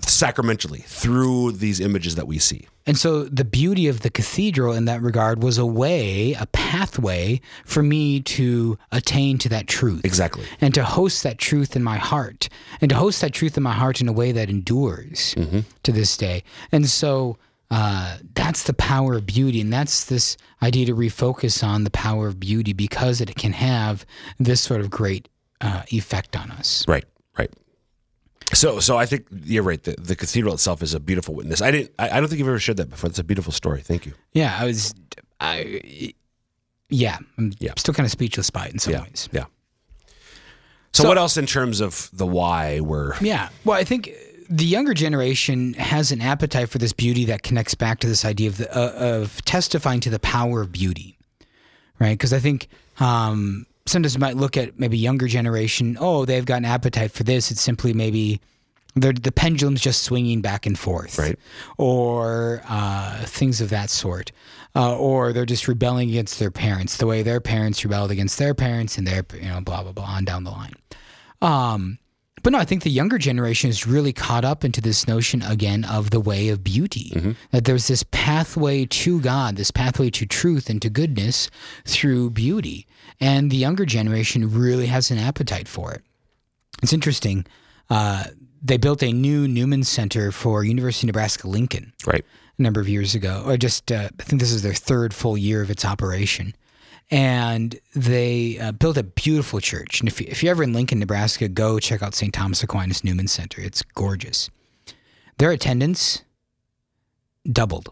sacramentally 0.00 0.80
through 0.80 1.52
these 1.52 1.78
images 1.78 2.16
that 2.16 2.26
we 2.26 2.38
see. 2.38 2.66
And 2.86 2.98
so 2.98 3.24
the 3.24 3.44
beauty 3.44 3.86
of 3.86 4.00
the 4.00 4.10
cathedral 4.10 4.72
in 4.72 4.86
that 4.86 5.02
regard 5.02 5.40
was 5.40 5.56
a 5.56 5.66
way, 5.66 6.34
a 6.34 6.46
pathway 6.46 7.40
for 7.64 7.82
me 7.82 8.20
to 8.22 8.76
attain 8.90 9.38
to 9.38 9.48
that 9.50 9.68
truth. 9.68 10.04
Exactly. 10.04 10.44
And 10.60 10.74
to 10.74 10.82
host 10.82 11.22
that 11.22 11.38
truth 11.38 11.76
in 11.76 11.84
my 11.84 11.98
heart. 11.98 12.48
And 12.80 12.88
to 12.88 12.96
host 12.96 13.20
that 13.20 13.32
truth 13.32 13.56
in 13.56 13.62
my 13.62 13.74
heart 13.74 14.00
in 14.00 14.08
a 14.08 14.12
way 14.12 14.32
that 14.32 14.50
endures 14.50 15.36
mm-hmm. 15.36 15.60
to 15.84 15.92
this 15.92 16.16
day. 16.16 16.42
And 16.72 16.88
so 16.88 17.36
uh, 17.70 18.18
that's 18.34 18.64
the 18.64 18.72
power 18.74 19.14
of 19.14 19.26
beauty. 19.26 19.60
And 19.60 19.72
that's 19.72 20.04
this 20.06 20.36
idea 20.62 20.86
to 20.86 20.94
refocus 20.94 21.62
on 21.66 21.84
the 21.84 21.90
power 21.90 22.26
of 22.28 22.40
beauty 22.40 22.72
because 22.72 23.20
it 23.20 23.34
can 23.36 23.52
have 23.52 24.04
this 24.38 24.60
sort 24.60 24.80
of 24.80 24.90
great 24.90 25.28
uh, 25.60 25.82
effect 25.92 26.36
on 26.36 26.50
us. 26.50 26.84
Right, 26.88 27.04
right. 27.38 27.50
So, 28.52 28.80
so 28.80 28.96
I 28.96 29.06
think 29.06 29.26
you're 29.44 29.62
right. 29.62 29.80
The, 29.82 29.94
the 29.98 30.16
cathedral 30.16 30.54
itself 30.54 30.82
is 30.82 30.94
a 30.94 31.00
beautiful 31.00 31.34
witness. 31.34 31.62
I 31.62 31.70
didn't. 31.70 31.92
I, 31.98 32.10
I 32.10 32.20
don't 32.20 32.28
think 32.28 32.40
you've 32.40 32.48
ever 32.48 32.58
shared 32.58 32.78
that 32.78 32.90
before. 32.90 33.08
It's 33.08 33.18
a 33.20 33.24
beautiful 33.24 33.52
story. 33.52 33.80
Thank 33.82 34.06
you. 34.06 34.14
Yeah, 34.32 34.56
I 34.58 34.64
was, 34.64 34.92
I, 35.38 36.12
yeah, 36.88 37.18
I'm 37.38 37.52
Yeah. 37.60 37.74
still 37.76 37.94
kind 37.94 38.04
of 38.06 38.10
speechless 38.10 38.50
by 38.50 38.66
it 38.66 38.72
in 38.72 38.80
some 38.80 38.94
Yeah, 38.94 39.02
ways. 39.02 39.28
yeah. 39.30 39.44
So, 40.92 41.04
So- 41.04 41.08
what 41.08 41.18
else 41.18 41.36
in 41.36 41.46
terms 41.46 41.80
of 41.80 42.10
the 42.12 42.26
why? 42.26 42.80
We're 42.80 43.14
Yeah. 43.20 43.50
Well, 43.64 43.76
I 43.76 43.84
think 43.84 44.10
the 44.52 44.64
younger 44.64 44.92
generation 44.94 45.74
has 45.74 46.10
an 46.12 46.20
appetite 46.20 46.68
for 46.68 46.78
this 46.78 46.92
beauty 46.92 47.24
that 47.26 47.42
connects 47.42 47.74
back 47.74 48.00
to 48.00 48.06
this 48.08 48.24
idea 48.24 48.48
of 48.48 48.56
the, 48.58 48.76
uh, 48.76 48.90
of 49.20 49.42
testifying 49.44 50.00
to 50.00 50.10
the 50.10 50.18
power 50.18 50.60
of 50.60 50.72
beauty, 50.72 51.16
right? 51.98 52.18
Because 52.18 52.32
I 52.32 52.40
think 52.40 52.68
Um, 52.98 53.64
sometimes 53.86 54.14
you 54.14 54.20
might 54.20 54.36
look 54.36 54.56
at 54.58 54.78
maybe 54.78 54.98
younger 54.98 55.26
generation. 55.26 55.96
Oh, 55.98 56.26
they've 56.26 56.44
got 56.44 56.56
an 56.58 56.64
appetite 56.66 57.12
for 57.12 57.22
this. 57.24 57.50
It's 57.50 57.62
simply 57.62 57.94
maybe 57.94 58.40
the 58.94 59.32
pendulum's 59.34 59.80
just 59.80 60.02
swinging 60.02 60.42
back 60.42 60.66
and 60.66 60.76
forth, 60.78 61.16
Right. 61.18 61.38
Or 61.78 62.60
uh, 62.68 63.24
things 63.24 63.60
of 63.60 63.70
that 63.70 63.88
sort, 63.88 64.32
uh, 64.74 64.96
or 64.98 65.32
they're 65.32 65.46
just 65.46 65.66
rebelling 65.68 66.10
against 66.10 66.38
their 66.40 66.50
parents, 66.50 66.96
the 66.98 67.06
way 67.06 67.22
their 67.22 67.40
parents 67.40 67.82
rebelled 67.84 68.10
against 68.10 68.36
their 68.36 68.52
parents, 68.54 68.98
and 68.98 69.06
their 69.06 69.24
you 69.34 69.48
know 69.48 69.60
blah 69.60 69.82
blah 69.82 69.92
blah 69.92 70.04
on 70.04 70.24
down 70.26 70.44
the 70.44 70.50
line. 70.50 70.74
Um, 71.40 71.98
but 72.42 72.52
no, 72.52 72.58
I 72.58 72.64
think 72.64 72.82
the 72.82 72.90
younger 72.90 73.18
generation 73.18 73.70
is 73.70 73.86
really 73.86 74.12
caught 74.12 74.44
up 74.44 74.64
into 74.64 74.80
this 74.80 75.06
notion 75.06 75.42
again 75.42 75.84
of 75.84 76.10
the 76.10 76.20
way 76.20 76.48
of 76.48 76.62
beauty. 76.64 77.34
That 77.50 77.64
there's 77.64 77.88
this 77.88 78.04
pathway 78.10 78.86
to 78.86 79.20
God, 79.20 79.56
this 79.56 79.70
pathway 79.70 80.10
to 80.10 80.26
truth 80.26 80.70
and 80.70 80.80
to 80.82 80.90
goodness 80.90 81.50
through 81.84 82.30
beauty. 82.30 82.86
And 83.20 83.50
the 83.50 83.56
younger 83.56 83.84
generation 83.84 84.50
really 84.52 84.86
has 84.86 85.10
an 85.10 85.18
appetite 85.18 85.68
for 85.68 85.92
it. 85.92 86.02
It's 86.82 86.92
interesting. 86.92 87.44
Uh, 87.90 88.24
they 88.62 88.76
built 88.76 89.02
a 89.02 89.12
new 89.12 89.46
Newman 89.48 89.84
Center 89.84 90.32
for 90.32 90.64
University 90.64 91.06
of 91.06 91.08
Nebraska 91.08 91.48
Lincoln 91.48 91.92
Right. 92.06 92.24
a 92.58 92.62
number 92.62 92.80
of 92.80 92.88
years 92.88 93.14
ago, 93.14 93.42
or 93.46 93.56
just 93.56 93.90
uh, 93.92 94.08
I 94.18 94.22
think 94.22 94.40
this 94.40 94.52
is 94.52 94.62
their 94.62 94.74
third 94.74 95.12
full 95.14 95.36
year 95.36 95.62
of 95.62 95.70
its 95.70 95.84
operation. 95.84 96.54
And 97.10 97.78
they 97.94 98.58
uh, 98.58 98.72
built 98.72 98.96
a 98.96 99.02
beautiful 99.02 99.60
church. 99.60 100.00
And 100.00 100.08
if, 100.08 100.20
you, 100.20 100.26
if 100.30 100.42
you're 100.42 100.52
ever 100.52 100.62
in 100.62 100.72
Lincoln, 100.72 101.00
Nebraska, 101.00 101.48
go 101.48 101.80
check 101.80 102.02
out 102.02 102.14
St. 102.14 102.32
Thomas 102.32 102.62
Aquinas 102.62 103.02
Newman 103.02 103.26
Center. 103.26 103.60
It's 103.60 103.82
gorgeous. 103.82 104.48
Their 105.38 105.50
attendance 105.50 106.22
doubled. 107.50 107.88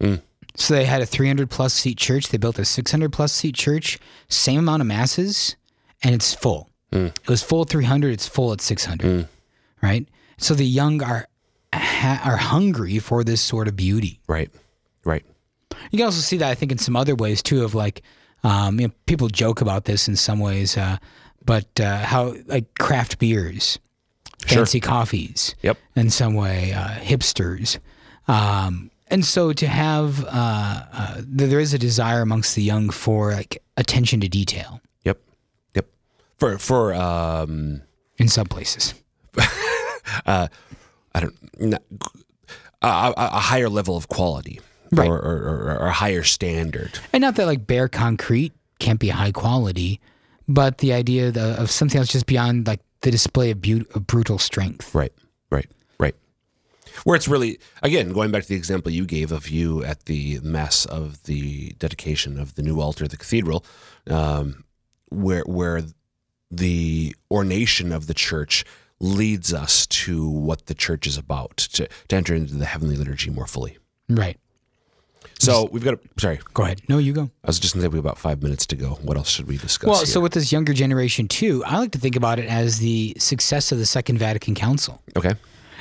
Mm. 0.00 0.20
So 0.54 0.74
they 0.74 0.84
had 0.84 1.00
a 1.00 1.06
300 1.06 1.48
plus 1.48 1.72
seat 1.72 1.96
church. 1.96 2.28
They 2.28 2.36
built 2.36 2.58
a 2.58 2.64
600 2.64 3.10
plus 3.10 3.32
seat 3.32 3.54
church, 3.54 3.98
same 4.28 4.58
amount 4.58 4.82
of 4.82 4.86
masses, 4.86 5.56
and 6.02 6.14
it's 6.14 6.34
full. 6.34 6.68
It 6.92 7.28
was 7.28 7.42
full 7.42 7.62
at 7.62 7.70
300. 7.70 8.12
It's 8.12 8.28
full 8.28 8.52
at 8.52 8.60
600. 8.60 9.26
Right. 9.82 10.06
So 10.36 10.54
the 10.54 10.66
young 10.66 11.02
are 11.02 11.26
ha- 11.74 12.20
are 12.24 12.36
hungry 12.36 12.98
for 12.98 13.24
this 13.24 13.40
sort 13.40 13.66
of 13.66 13.76
beauty. 13.76 14.20
Right. 14.26 14.50
Right. 15.04 15.24
You 15.90 15.98
can 15.98 16.06
also 16.06 16.20
see 16.20 16.36
that 16.36 16.50
I 16.50 16.54
think 16.54 16.70
in 16.70 16.78
some 16.78 16.96
other 16.96 17.14
ways 17.14 17.42
too. 17.42 17.64
Of 17.64 17.74
like, 17.74 18.02
um, 18.44 18.80
you 18.80 18.88
know, 18.88 18.94
people 19.06 19.28
joke 19.28 19.60
about 19.60 19.84
this 19.84 20.08
in 20.08 20.16
some 20.16 20.40
ways, 20.40 20.76
uh, 20.76 20.96
but 21.44 21.80
uh, 21.80 21.98
how 21.98 22.34
like 22.46 22.74
craft 22.78 23.18
beers, 23.18 23.78
Sure. 24.46 24.58
fancy 24.58 24.80
coffees, 24.80 25.54
Yep. 25.62 25.78
in 25.94 26.10
some 26.10 26.34
way, 26.34 26.72
uh, 26.72 26.88
hipsters. 26.98 27.78
Um, 28.26 28.90
and 29.08 29.24
so 29.24 29.52
to 29.52 29.66
have, 29.66 30.24
uh, 30.24 30.28
uh, 30.92 31.20
there 31.24 31.60
is 31.60 31.72
a 31.74 31.78
desire 31.78 32.22
amongst 32.22 32.54
the 32.56 32.62
young 32.62 32.90
for 32.90 33.32
like 33.32 33.62
attention 33.76 34.20
to 34.20 34.28
detail 34.28 34.80
Yep. 35.04 35.18
Yep. 35.74 35.86
For 36.38 36.58
for 36.58 36.94
um 36.94 37.82
in 38.18 38.28
some 38.28 38.46
places. 38.46 38.94
I 40.26 40.48
don't 41.20 41.34
a, 41.60 41.78
a 43.16 43.40
higher 43.40 43.68
level 43.68 43.96
of 43.96 44.08
quality 44.08 44.60
Right. 44.92 45.08
or, 45.08 45.16
or, 45.16 45.78
or, 45.80 45.86
a 45.86 45.92
higher 45.92 46.22
standard. 46.22 46.98
And 47.12 47.22
not 47.22 47.36
that 47.36 47.46
like 47.46 47.66
bare 47.66 47.88
concrete 47.88 48.52
can't 48.78 49.00
be 49.00 49.08
high 49.08 49.32
quality, 49.32 50.00
but 50.46 50.78
the 50.78 50.92
idea 50.92 51.28
of, 51.28 51.36
of 51.36 51.70
something 51.70 51.98
else 51.98 52.08
just 52.08 52.26
beyond 52.26 52.66
like 52.66 52.80
the 53.00 53.10
display 53.10 53.50
of, 53.50 53.60
beaut- 53.62 53.90
of 53.94 54.06
brutal 54.06 54.38
strength. 54.38 54.94
Right. 54.94 55.12
Right. 55.50 55.70
Right. 55.98 56.14
Where 57.04 57.16
it's 57.16 57.26
really 57.26 57.58
again 57.82 58.12
going 58.12 58.30
back 58.30 58.42
to 58.42 58.48
the 58.48 58.54
example 58.54 58.92
you 58.92 59.06
gave 59.06 59.32
of 59.32 59.48
you 59.48 59.82
at 59.82 60.04
the 60.04 60.40
mass 60.40 60.84
of 60.84 61.22
the 61.22 61.72
dedication 61.78 62.38
of 62.38 62.54
the 62.54 62.62
new 62.62 62.80
altar, 62.80 63.04
of 63.04 63.10
the 63.10 63.16
cathedral, 63.16 63.64
um, 64.10 64.64
where 65.10 65.44
where 65.46 65.82
the 66.50 67.16
ornation 67.30 67.92
of 67.92 68.06
the 68.06 68.14
church 68.14 68.64
leads 69.00 69.52
us 69.52 69.86
to 69.88 70.28
what 70.28 70.66
the 70.66 70.74
church 70.74 71.06
is 71.06 71.18
about 71.18 71.56
to, 71.56 71.88
to 72.08 72.16
enter 72.16 72.34
into 72.34 72.54
the 72.54 72.66
heavenly 72.66 72.94
liturgy 72.94 73.30
more 73.30 73.46
fully. 73.46 73.78
Right. 74.08 74.38
So 75.44 75.68
we've 75.72 75.84
got. 75.84 75.94
A, 75.94 75.98
sorry, 76.18 76.40
Go 76.54 76.62
ahead. 76.64 76.80
No, 76.88 76.98
you 76.98 77.12
go. 77.12 77.30
I 77.44 77.46
was 77.46 77.58
just 77.58 77.74
going 77.74 77.82
to 77.82 77.84
say 77.86 77.88
we 77.88 77.98
have 77.98 78.04
about 78.04 78.18
five 78.18 78.42
minutes 78.42 78.66
to 78.66 78.76
go. 78.76 78.90
What 79.02 79.16
else 79.16 79.28
should 79.28 79.46
we 79.46 79.56
discuss? 79.56 79.88
Well, 79.88 79.98
here? 79.98 80.06
so 80.06 80.20
with 80.20 80.32
this 80.32 80.52
younger 80.52 80.72
generation 80.72 81.28
too, 81.28 81.62
I 81.64 81.78
like 81.78 81.92
to 81.92 81.98
think 81.98 82.16
about 82.16 82.38
it 82.38 82.46
as 82.46 82.78
the 82.78 83.14
success 83.18 83.72
of 83.72 83.78
the 83.78 83.86
Second 83.86 84.18
Vatican 84.18 84.54
Council. 84.54 85.02
okay, 85.16 85.32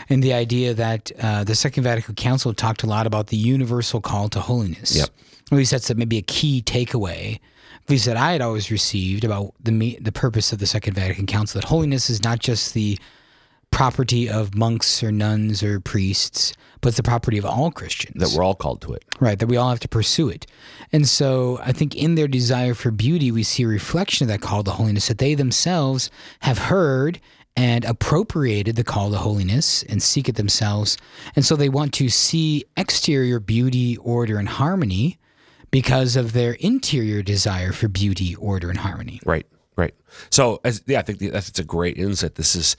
And 0.10 0.24
the 0.24 0.34
idea 0.34 0.74
that 0.74 1.12
uh, 1.20 1.44
the 1.44 1.56
Second 1.56 1.84
Vatican 1.84 2.16
Council 2.16 2.54
talked 2.54 2.84
a 2.84 2.88
lot 2.88 3.06
about 3.08 3.28
the 3.28 3.38
universal 3.38 4.02
call 4.02 4.30
to 4.30 4.40
holiness. 4.40 4.96
Yep. 4.96 5.10
At 5.52 5.58
least 5.58 5.72
that's 5.72 5.90
a, 5.90 5.96
maybe 5.96 6.18
a 6.18 6.22
key 6.22 6.62
takeaway, 6.62 7.36
at 7.84 7.90
least 7.90 8.06
that 8.06 8.16
I 8.18 8.32
had 8.32 8.42
always 8.42 8.72
received 8.72 9.24
about 9.24 9.54
the 9.62 9.72
me- 9.72 9.98
the 10.02 10.12
purpose 10.12 10.54
of 10.54 10.60
the 10.60 10.66
Second 10.68 10.94
Vatican 10.94 11.26
Council. 11.26 11.60
That 11.60 11.68
holiness 11.68 12.10
is 12.10 12.24
not 12.24 12.40
just 12.40 12.74
the 12.74 12.98
property 13.72 14.30
of 14.30 14.56
monks 14.56 15.02
or 15.02 15.12
nuns 15.12 15.64
or 15.64 15.80
priests, 15.80 16.54
but 16.82 16.90
it's 16.90 16.98
the 16.98 17.04
property 17.04 17.38
of 17.38 17.46
all 17.46 17.72
Christians. 17.72 18.20
that 18.20 18.36
we're 18.38 18.44
all 18.44 18.56
called 18.56 18.82
to 18.82 18.94
it. 18.94 19.04
Right, 19.20 19.40
that 19.40 19.48
we 19.48 19.58
all 19.58 19.70
have 19.70 19.80
to 19.82 19.88
pursue 19.88 20.30
it. 20.30 20.46
And 20.92 21.08
so 21.08 21.60
I 21.64 21.72
think 21.72 21.96
in 21.96 22.16
their 22.16 22.28
desire 22.28 22.74
for 22.74 22.92
beauty, 22.92 23.32
we 23.32 23.44
see 23.44 23.64
a 23.64 23.68
reflection 23.68 24.26
of 24.26 24.30
that 24.30 24.42
call 24.42 24.64
to 24.64 24.72
holiness, 24.72 25.08
that 25.08 25.18
they 25.18 25.36
themselves 25.36 26.12
have 26.42 26.58
heard 26.58 27.20
and 27.56 27.84
appropriated 27.86 28.76
the 28.76 28.84
call 28.84 29.12
to 29.12 29.18
holiness 29.18 29.84
and 29.84 30.02
seek 30.02 30.30
it 30.30 30.36
themselves. 30.36 30.98
And 31.36 31.46
so 31.46 31.56
they 31.56 31.70
want 31.70 31.94
to 31.96 32.10
see 32.10 32.64
exterior 32.78 33.40
beauty, 33.40 33.98
order, 33.98 34.38
and 34.38 34.48
harmony 34.48 35.18
because 35.70 36.16
of 36.16 36.34
their 36.34 36.54
interior 36.54 37.22
desire 37.22 37.72
for 37.72 37.88
beauty, 37.88 38.36
order, 38.36 38.70
and 38.70 38.80
harmony. 38.80 39.20
Right, 39.26 39.46
right. 39.76 39.94
So, 40.30 40.60
as 40.64 40.84
yeah, 40.86 41.00
I 41.00 41.02
think 41.02 41.20
that's 41.20 41.58
a 41.60 41.64
great 41.64 41.98
insight. 41.98 42.36
This 42.36 42.56
is 42.56 42.76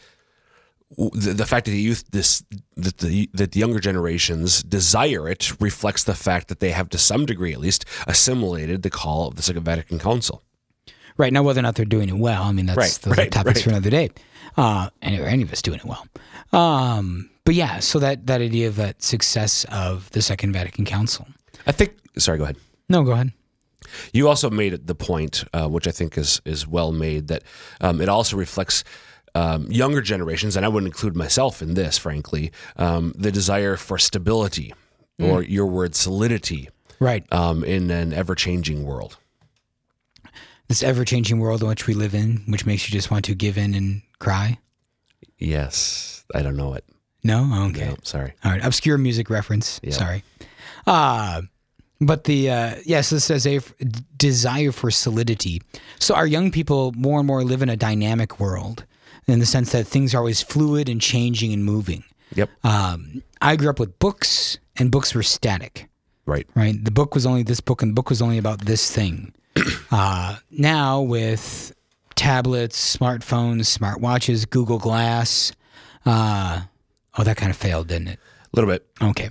the, 0.96 1.32
the 1.32 1.46
fact 1.46 1.66
that 1.66 1.72
the 1.72 1.80
youth, 1.80 2.04
this 2.10 2.44
that 2.76 2.98
the 2.98 3.28
that 3.34 3.52
the 3.52 3.60
younger 3.60 3.80
generations 3.80 4.62
desire 4.62 5.28
it 5.28 5.52
reflects 5.60 6.04
the 6.04 6.14
fact 6.14 6.48
that 6.48 6.60
they 6.60 6.70
have, 6.70 6.88
to 6.90 6.98
some 6.98 7.26
degree 7.26 7.52
at 7.52 7.60
least, 7.60 7.84
assimilated 8.06 8.82
the 8.82 8.90
call 8.90 9.28
of 9.28 9.36
the 9.36 9.42
Second 9.42 9.64
Vatican 9.64 9.98
Council. 9.98 10.42
Right. 11.16 11.32
Now, 11.32 11.42
whether 11.42 11.60
or 11.60 11.62
not 11.62 11.74
they're 11.74 11.84
doing 11.84 12.08
it 12.08 12.16
well, 12.16 12.42
I 12.42 12.52
mean, 12.52 12.66
that's 12.66 12.78
Right, 12.78 13.06
are 13.06 13.10
right, 13.10 13.30
topics 13.30 13.58
right. 13.58 13.64
for 13.64 13.70
another 13.70 13.90
day. 13.90 14.10
Uh, 14.56 14.90
or 15.02 15.26
any 15.26 15.42
of 15.42 15.52
us 15.52 15.62
doing 15.62 15.80
it 15.80 15.84
well. 15.84 16.06
Um, 16.52 17.30
but 17.44 17.54
yeah, 17.54 17.80
so 17.80 17.98
that, 17.98 18.26
that 18.26 18.40
idea 18.40 18.68
of 18.68 18.76
that 18.76 19.02
success 19.02 19.64
of 19.70 20.10
the 20.10 20.22
Second 20.22 20.52
Vatican 20.52 20.84
Council. 20.84 21.26
I 21.66 21.72
think. 21.72 21.94
Sorry, 22.18 22.38
go 22.38 22.44
ahead. 22.44 22.56
No, 22.88 23.02
go 23.02 23.12
ahead. 23.12 23.32
You 24.12 24.28
also 24.28 24.50
made 24.50 24.86
the 24.86 24.94
point, 24.94 25.44
uh, 25.52 25.68
which 25.68 25.86
I 25.86 25.90
think 25.90 26.16
is 26.16 26.40
is 26.44 26.66
well 26.66 26.92
made, 26.92 27.28
that 27.28 27.42
um, 27.80 28.00
it 28.00 28.08
also 28.08 28.36
reflects 28.36 28.84
um, 29.34 29.70
younger 29.70 30.00
generations, 30.02 30.56
and 30.56 30.64
I 30.64 30.68
wouldn't 30.68 30.92
include 30.92 31.16
myself 31.16 31.62
in 31.62 31.74
this, 31.74 31.98
frankly, 31.98 32.52
um, 32.76 33.12
the 33.16 33.32
desire 33.32 33.76
for 33.76 33.98
stability, 33.98 34.74
or 35.18 35.42
your 35.42 35.66
word 35.66 35.94
solidity, 35.94 36.68
Right. 36.98 37.24
um, 37.32 37.62
in 37.64 37.90
an 37.90 38.12
ever 38.12 38.34
changing 38.34 38.84
world. 38.84 39.16
This 40.68 40.82
ever 40.82 41.04
changing 41.04 41.38
world 41.38 41.62
in 41.62 41.68
which 41.68 41.86
we 41.86 41.94
live 41.94 42.14
in, 42.14 42.42
which 42.46 42.64
makes 42.66 42.88
you 42.88 42.92
just 42.92 43.10
want 43.10 43.24
to 43.26 43.34
give 43.34 43.58
in 43.58 43.74
and 43.74 44.02
cry. 44.18 44.58
Yes, 45.38 46.24
I 46.34 46.42
don't 46.42 46.56
know 46.56 46.74
it. 46.74 46.84
No? 47.24 47.66
Okay. 47.68 47.86
No, 47.88 47.96
sorry. 48.02 48.32
All 48.44 48.50
right. 48.52 48.64
Obscure 48.64 48.98
music 48.98 49.28
reference. 49.30 49.80
Sorry. 49.90 50.24
Uh, 50.86 51.42
but 52.00 52.24
the, 52.24 52.50
uh, 52.50 52.74
yes, 52.84 53.10
this 53.10 53.24
says 53.24 53.46
a 53.46 53.56
f- 53.56 53.72
desire 54.16 54.72
for 54.72 54.90
solidity. 54.90 55.62
So 56.00 56.14
our 56.14 56.26
young 56.26 56.50
people 56.50 56.92
more 56.96 57.18
and 57.20 57.26
more 57.26 57.44
live 57.44 57.62
in 57.62 57.68
a 57.68 57.76
dynamic 57.76 58.40
world 58.40 58.84
in 59.26 59.38
the 59.38 59.46
sense 59.46 59.72
that 59.72 59.86
things 59.86 60.14
are 60.14 60.18
always 60.18 60.42
fluid 60.42 60.88
and 60.88 61.00
changing 61.00 61.52
and 61.52 61.64
moving. 61.64 62.04
Yep. 62.34 62.50
Um, 62.64 63.22
I 63.40 63.56
grew 63.56 63.70
up 63.70 63.78
with 63.78 63.98
books, 63.98 64.58
and 64.76 64.90
books 64.90 65.14
were 65.14 65.22
static. 65.22 65.88
right. 66.26 66.46
Right, 66.54 66.82
the 66.82 66.90
book 66.90 67.14
was 67.14 67.26
only 67.26 67.42
this 67.42 67.60
book, 67.60 67.82
and 67.82 67.90
the 67.90 67.94
book 67.94 68.08
was 68.08 68.22
only 68.22 68.38
about 68.38 68.60
this 68.60 68.90
thing. 68.90 69.34
uh, 69.90 70.36
now 70.50 71.00
with 71.00 71.74
tablets, 72.14 72.96
smartphones, 72.96 73.76
smartwatches, 73.76 74.48
Google 74.48 74.78
Glass. 74.78 75.52
Uh, 76.06 76.62
oh, 77.18 77.24
that 77.24 77.36
kind 77.36 77.50
of 77.50 77.56
failed, 77.56 77.88
didn't 77.88 78.08
it? 78.08 78.18
A 78.18 78.56
little 78.56 78.70
bit. 78.70 78.86
Okay. 79.00 79.30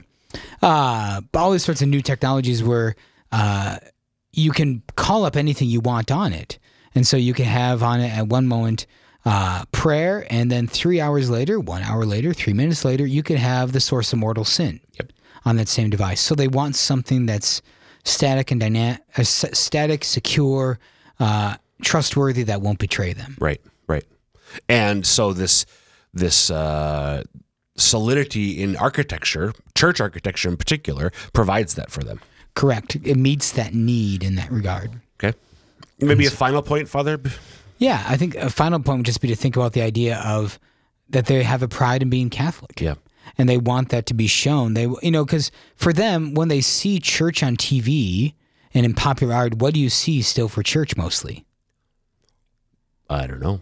Uh, 0.61 1.21
but 1.31 1.39
all 1.39 1.51
these 1.51 1.63
sorts 1.63 1.81
of 1.81 1.87
new 1.87 2.01
technologies 2.01 2.63
where 2.63 2.95
uh, 3.31 3.77
you 4.31 4.51
can 4.51 4.83
call 4.95 5.25
up 5.25 5.35
anything 5.35 5.67
you 5.67 5.81
want 5.81 6.11
on 6.11 6.33
it. 6.33 6.59
And 6.93 7.07
so 7.07 7.17
you 7.17 7.33
can 7.33 7.45
have 7.45 7.83
on 7.83 8.01
it 8.01 8.09
at 8.09 8.27
one 8.27 8.47
moment 8.47 8.85
uh, 9.25 9.65
prayer, 9.71 10.25
and 10.29 10.51
then 10.51 10.67
three 10.67 10.99
hours 10.99 11.29
later, 11.29 11.59
one 11.59 11.83
hour 11.83 12.05
later, 12.05 12.33
three 12.33 12.53
minutes 12.53 12.83
later, 12.85 13.05
you 13.05 13.21
could 13.23 13.37
have 13.37 13.71
the 13.71 13.79
source 13.79 14.11
of 14.13 14.19
mortal 14.19 14.43
sin 14.45 14.79
Yep. 14.99 15.11
on 15.45 15.55
that 15.57 15.67
same 15.67 15.89
device. 15.89 16.21
So 16.21 16.33
they 16.35 16.47
want 16.47 16.75
something 16.75 17.25
that's 17.27 17.61
static 18.03 18.49
and 18.51 18.59
dynamic, 18.59 19.01
uh, 19.17 19.21
s- 19.21 19.45
static, 19.53 20.03
secure, 20.03 20.79
uh, 21.19 21.55
trustworthy 21.83 22.43
that 22.43 22.61
won't 22.61 22.79
betray 22.79 23.13
them. 23.13 23.37
Right. 23.39 23.61
Right. 23.87 24.05
And 24.67 25.05
so 25.05 25.33
this 25.33 25.65
this 26.13 26.49
uh, 26.51 27.23
solidity 27.77 28.61
in 28.61 28.75
architecture, 28.75 29.53
church 29.75 30.01
architecture 30.01 30.49
in 30.49 30.57
particular, 30.57 31.11
provides 31.31 31.75
that 31.75 31.89
for 31.91 32.03
them. 32.03 32.19
Correct. 32.53 32.95
It 32.97 33.15
meets 33.15 33.51
that 33.53 33.73
need 33.73 34.23
in 34.23 34.35
that 34.35 34.51
regard. 34.51 34.99
Okay. 35.23 35.37
Maybe 35.99 36.25
a 36.25 36.31
final 36.31 36.61
point, 36.61 36.89
Father. 36.89 37.17
Yeah, 37.81 38.05
I 38.07 38.15
think 38.15 38.35
a 38.35 38.51
final 38.51 38.79
point 38.79 38.99
would 38.99 39.05
just 39.07 39.21
be 39.21 39.27
to 39.29 39.35
think 39.35 39.55
about 39.55 39.73
the 39.73 39.81
idea 39.81 40.19
of 40.19 40.59
that 41.09 41.25
they 41.25 41.41
have 41.41 41.63
a 41.63 41.67
pride 41.67 42.03
in 42.03 42.11
being 42.11 42.29
Catholic. 42.29 42.79
Yeah. 42.79 42.93
And 43.39 43.49
they 43.49 43.57
want 43.57 43.89
that 43.89 44.05
to 44.05 44.13
be 44.13 44.27
shown. 44.27 44.75
They, 44.75 44.83
you 45.01 45.09
know, 45.09 45.25
because 45.25 45.49
for 45.75 45.91
them, 45.91 46.35
when 46.35 46.47
they 46.47 46.61
see 46.61 46.99
church 46.99 47.41
on 47.41 47.57
TV 47.57 48.35
and 48.71 48.85
in 48.85 48.93
popular 48.93 49.33
art, 49.33 49.55
what 49.55 49.73
do 49.73 49.79
you 49.79 49.89
see 49.89 50.21
still 50.21 50.47
for 50.47 50.61
church 50.61 50.95
mostly? 50.95 51.43
I 53.09 53.25
don't 53.25 53.41
know. 53.41 53.61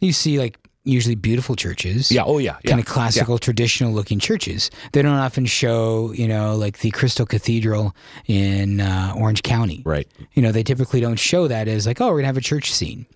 You 0.00 0.12
see, 0.12 0.40
like, 0.40 0.58
usually 0.82 1.14
beautiful 1.14 1.54
churches. 1.54 2.10
Yeah. 2.10 2.24
Oh, 2.26 2.38
yeah. 2.38 2.56
yeah. 2.64 2.70
Kind 2.70 2.80
of 2.80 2.86
classical, 2.86 3.38
traditional 3.38 3.92
looking 3.92 4.18
churches. 4.18 4.72
They 4.90 5.02
don't 5.02 5.12
often 5.12 5.46
show, 5.46 6.12
you 6.12 6.26
know, 6.26 6.56
like 6.56 6.80
the 6.80 6.90
Crystal 6.90 7.26
Cathedral 7.26 7.94
in 8.26 8.80
uh, 8.80 9.14
Orange 9.16 9.44
County. 9.44 9.82
Right. 9.84 10.08
You 10.34 10.42
know, 10.42 10.50
they 10.50 10.64
typically 10.64 11.00
don't 11.00 11.18
show 11.18 11.46
that 11.46 11.68
as 11.68 11.86
like, 11.86 12.00
oh, 12.00 12.06
we're 12.06 12.14
going 12.14 12.24
to 12.24 12.28
have 12.28 12.36
a 12.36 12.40
church 12.40 12.72
scene. 12.72 13.06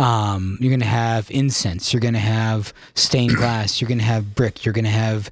Um, 0.00 0.56
you're 0.60 0.70
going 0.70 0.80
to 0.80 0.86
have 0.86 1.30
incense. 1.30 1.92
You're 1.92 2.00
going 2.00 2.14
to 2.14 2.20
have 2.20 2.72
stained 2.94 3.36
glass. 3.36 3.80
You're 3.80 3.88
going 3.88 3.98
to 3.98 4.04
have 4.04 4.34
brick. 4.34 4.64
You're 4.64 4.72
going 4.72 4.84
to 4.84 4.90
have 4.90 5.30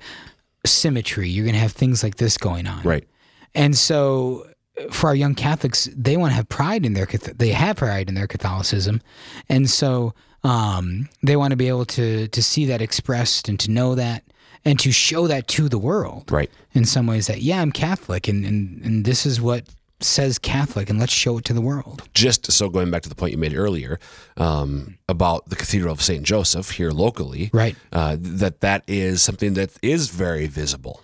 symmetry. 0.67 1.29
You're 1.29 1.45
going 1.45 1.55
to 1.55 1.61
have 1.61 1.73
things 1.73 2.03
like 2.03 2.17
this 2.17 2.37
going 2.37 2.67
on. 2.67 2.83
Right. 2.83 3.09
And 3.55 3.77
so 3.77 4.47
for 4.91 5.09
our 5.09 5.15
young 5.15 5.35
Catholics, 5.35 5.89
they 5.97 6.17
want 6.17 6.33
to 6.33 6.37
have 6.37 6.49
pride 6.49 6.85
in 6.85 6.95
their 6.95 7.07
they 7.07 7.51
have 7.51 7.77
pride 7.77 8.09
in 8.09 8.15
their 8.15 8.27
Catholicism, 8.27 9.01
and 9.49 9.69
so 9.69 10.15
um, 10.45 11.09
they 11.23 11.37
want 11.37 11.51
to 11.53 11.57
be 11.57 11.69
able 11.69 11.85
to 11.87 12.29
to 12.29 12.43
see 12.43 12.65
that 12.67 12.81
expressed 12.81 13.49
and 13.49 13.59
to 13.61 13.71
know 13.71 13.95
that 13.95 14.25
and 14.65 14.79
to 14.81 14.93
show 14.93 15.27
that 15.27 15.49
to 15.49 15.69
the 15.69 15.79
world. 15.79 16.31
Right. 16.31 16.51
In 16.73 16.85
some 16.85 17.07
ways, 17.07 17.27
that 17.27 17.43
yeah, 17.43 17.61
I'm 17.61 17.73
Catholic, 17.73 18.29
and 18.29 18.45
and, 18.45 18.83
and 18.85 19.05
this 19.05 19.27
is 19.27 19.41
what 19.41 19.65
says 20.01 20.39
Catholic, 20.39 20.91
and 20.91 20.99
let's 20.99 21.13
show 21.13 21.39
it 21.39 21.45
to 21.47 21.53
the 21.53 21.61
world. 21.61 22.09
Just 22.15 22.51
so 22.53 22.69
going 22.69 22.91
back 22.91 23.03
to 23.03 23.09
the 23.09 23.15
point 23.15 23.33
you 23.33 23.39
made 23.39 23.55
earlier 23.55 23.99
um, 24.37 24.99
about 25.09 25.49
the 25.49 25.57
Cathedral 25.57 25.93
of 25.93 26.03
Saint 26.03 26.25
Joseph 26.25 26.73
here 26.73 26.91
locally, 26.91 27.51
Right. 27.53 27.77
Uh, 27.93 28.17
that 28.19 28.61
that 28.61 28.85
is 28.87 29.23
something 29.23 29.55
that 29.55 29.71
is 29.83 30.11
very 30.11 30.47
visible 30.47 31.03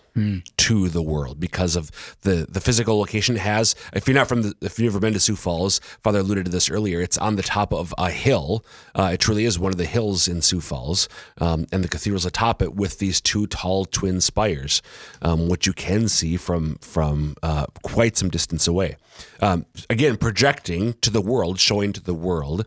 to 0.56 0.88
the 0.88 1.02
world 1.02 1.40
because 1.40 1.74
of 1.74 1.90
the 2.22 2.46
the 2.48 2.60
physical 2.60 2.98
location. 2.98 3.34
It 3.36 3.40
has 3.40 3.74
if 3.92 4.06
you're 4.06 4.14
not 4.14 4.28
from 4.28 4.42
the 4.42 4.54
if 4.60 4.78
you've 4.78 4.92
never 4.92 5.00
been 5.00 5.12
to 5.14 5.20
Sioux 5.20 5.34
Falls, 5.36 5.80
Father 6.02 6.20
alluded 6.20 6.44
to 6.44 6.50
this 6.52 6.70
earlier. 6.70 7.00
It's 7.00 7.18
on 7.18 7.34
the 7.36 7.42
top 7.42 7.72
of 7.72 7.92
a 7.98 8.10
hill. 8.10 8.64
Uh, 8.94 9.10
it 9.14 9.20
truly 9.20 9.44
is 9.44 9.58
one 9.58 9.72
of 9.72 9.78
the 9.78 9.86
hills 9.86 10.28
in 10.28 10.40
Sioux 10.40 10.60
Falls, 10.60 11.08
um, 11.40 11.66
and 11.72 11.82
the 11.82 11.88
cathedral's 11.88 12.24
atop 12.24 12.62
it 12.62 12.74
with 12.76 12.98
these 12.98 13.20
two 13.20 13.46
tall 13.48 13.84
twin 13.86 14.20
spires, 14.20 14.82
um, 15.22 15.48
which 15.48 15.66
you 15.66 15.72
can 15.72 16.08
see 16.08 16.36
from 16.36 16.76
from 16.76 17.34
uh, 17.42 17.66
quite 17.82 18.16
some 18.16 18.28
distance 18.30 18.68
away. 18.68 18.96
Um, 19.40 19.66
again, 19.90 20.16
projecting 20.16 20.92
to 21.00 21.10
the 21.10 21.20
world, 21.20 21.58
showing 21.58 21.92
to 21.92 22.00
the 22.02 22.14
world. 22.14 22.66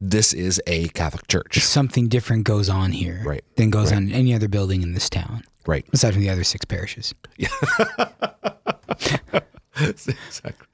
This 0.00 0.32
is 0.32 0.62
a 0.68 0.88
Catholic 0.90 1.26
church. 1.26 1.58
Something 1.58 2.06
different 2.08 2.44
goes 2.44 2.68
on 2.68 2.92
here 2.92 3.20
Right. 3.24 3.42
than 3.56 3.70
goes 3.70 3.90
on 3.90 4.12
any 4.12 4.32
other 4.32 4.46
building 4.46 4.82
in 4.82 4.94
this 4.94 5.10
town, 5.10 5.42
Right. 5.68 5.86
aside 5.92 6.14
from 6.14 6.22
the 6.22 6.30
other 6.30 6.44
six 6.44 6.64
parishes. 6.64 7.14
Yeah. 7.36 7.48
exactly. 9.80 10.66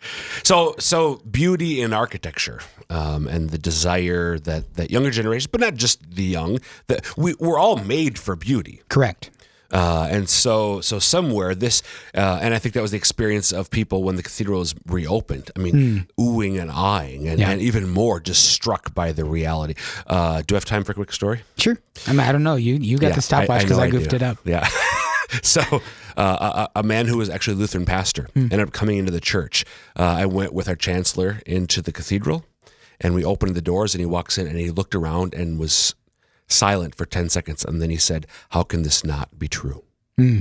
So, 0.44 0.74
so 0.78 1.16
beauty 1.30 1.80
in 1.82 1.92
architecture, 1.92 2.60
um, 2.88 3.26
and 3.26 3.50
the 3.50 3.58
desire 3.58 4.38
that 4.38 4.74
that 4.74 4.90
younger 4.90 5.10
generations, 5.10 5.48
but 5.48 5.60
not 5.60 5.74
just 5.74 6.14
the 6.14 6.22
young, 6.22 6.58
that 6.86 7.16
we 7.16 7.34
we're 7.38 7.58
all 7.58 7.76
made 7.76 8.18
for 8.18 8.36
beauty. 8.36 8.82
Correct. 8.88 9.30
Uh, 9.72 10.06
and 10.10 10.28
so, 10.28 10.80
so 10.80 10.98
somewhere 10.98 11.54
this, 11.54 11.82
uh, 12.14 12.38
and 12.40 12.54
I 12.54 12.58
think 12.58 12.74
that 12.74 12.82
was 12.82 12.92
the 12.92 12.96
experience 12.96 13.50
of 13.52 13.70
people 13.70 14.02
when 14.04 14.14
the 14.16 14.22
cathedral 14.22 14.60
was 14.60 14.74
reopened. 14.86 15.50
I 15.56 15.58
mean, 15.58 16.06
oohing 16.18 16.60
and 16.60 16.70
eyeing, 16.70 17.26
and, 17.28 17.40
Yeah. 17.40 17.50
and 17.50 17.60
even 17.60 17.88
more, 17.88 18.20
just 18.20 18.52
struck 18.52 18.94
by 18.94 19.10
the 19.12 19.24
reality. 19.24 19.74
Uh, 20.06 20.42
do 20.46 20.54
I 20.54 20.56
have 20.56 20.64
time 20.64 20.84
for 20.84 20.92
a 20.92 20.94
quick 20.94 21.12
story? 21.12 21.42
Sure. 21.56 21.76
I 22.06 22.10
mean, 22.12 22.20
I 22.20 22.30
don't 22.32 22.42
know. 22.44 22.54
You 22.56 22.74
you 22.74 22.98
got 22.98 23.08
Yeah, 23.08 23.14
the 23.16 23.22
stopwatch 23.22 23.62
because 23.62 23.78
know 23.78 23.82
I, 23.84 23.90
goofed 23.90 24.10
do. 24.10 24.16
it 24.16 24.22
up. 24.22 24.38
Yeah. 24.44 24.68
so 25.42 25.62
uh, 26.16 26.68
a, 26.74 26.80
a 26.80 26.82
man 26.82 27.06
who 27.06 27.16
was 27.16 27.28
actually 27.28 27.54
a 27.54 27.56
Lutheran 27.58 27.84
pastor 27.86 28.28
Hmm. 28.34 28.42
ended 28.42 28.60
up 28.60 28.72
coming 28.72 28.98
into 28.98 29.10
the 29.12 29.20
church. 29.20 29.64
Uh, 29.98 30.02
I 30.04 30.26
went 30.26 30.52
with 30.52 30.68
our 30.68 30.76
chancellor 30.76 31.40
into 31.46 31.82
the 31.82 31.90
cathedral, 31.90 32.44
and 33.00 33.14
we 33.14 33.24
opened 33.24 33.54
the 33.56 33.62
doors, 33.62 33.94
and 33.94 34.00
he 34.00 34.06
walks 34.06 34.38
in, 34.38 34.46
and 34.46 34.56
he 34.58 34.70
looked 34.70 34.94
around 34.94 35.34
and 35.34 35.58
was 35.58 35.94
silent 36.48 36.94
for 36.94 37.06
ten 37.06 37.28
seconds, 37.28 37.64
and 37.64 37.80
then 37.80 37.90
he 37.90 37.96
said, 37.96 38.26
"How 38.50 38.62
can 38.62 38.82
this 38.82 39.04
not 39.04 39.38
be 39.38 39.48
true?" 39.48 39.84
Hmm. 40.16 40.40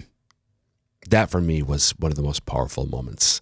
That 1.10 1.30
for 1.30 1.42
me 1.42 1.62
was 1.62 1.92
one 1.98 2.12
of 2.12 2.16
the 2.16 2.24
most 2.24 2.46
powerful 2.46 2.86
moments. 2.86 3.42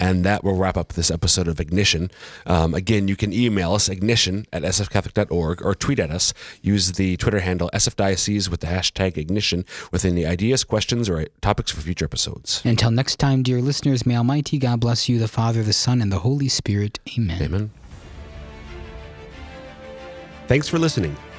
And 0.00 0.24
that 0.24 0.42
will 0.42 0.56
wrap 0.56 0.76
up 0.76 0.94
this 0.94 1.10
episode 1.10 1.46
of 1.46 1.60
Ignition. 1.60 2.10
Um, 2.46 2.74
again, 2.74 3.06
you 3.06 3.14
can 3.14 3.32
email 3.32 3.74
us, 3.74 3.88
ignition 3.88 4.44
at 4.52 4.62
sfcatholic.org, 4.62 5.62
or 5.64 5.74
tweet 5.74 6.00
at 6.00 6.10
us. 6.10 6.34
Use 6.62 6.92
the 6.92 7.16
Twitter 7.16 7.40
handle 7.40 7.70
sfdiocese 7.72 8.48
with 8.48 8.60
the 8.60 8.66
hashtag 8.66 9.16
ignition 9.16 9.64
with 9.92 10.04
any 10.04 10.26
ideas, 10.26 10.64
questions, 10.64 11.08
or 11.08 11.26
topics 11.40 11.70
for 11.70 11.80
future 11.80 12.06
episodes. 12.06 12.60
Until 12.64 12.90
next 12.90 13.16
time, 13.16 13.44
dear 13.44 13.62
listeners, 13.62 14.04
may 14.04 14.16
Almighty 14.16 14.58
God 14.58 14.80
bless 14.80 15.08
you, 15.08 15.20
the 15.20 15.28
Father, 15.28 15.62
the 15.62 15.72
Son, 15.72 16.02
and 16.02 16.10
the 16.10 16.18
Holy 16.18 16.48
Spirit. 16.48 16.98
Amen. 17.16 17.40
Amen. 17.40 17.70
Thanks 20.48 20.68
for 20.68 20.78
listening. 20.78 21.16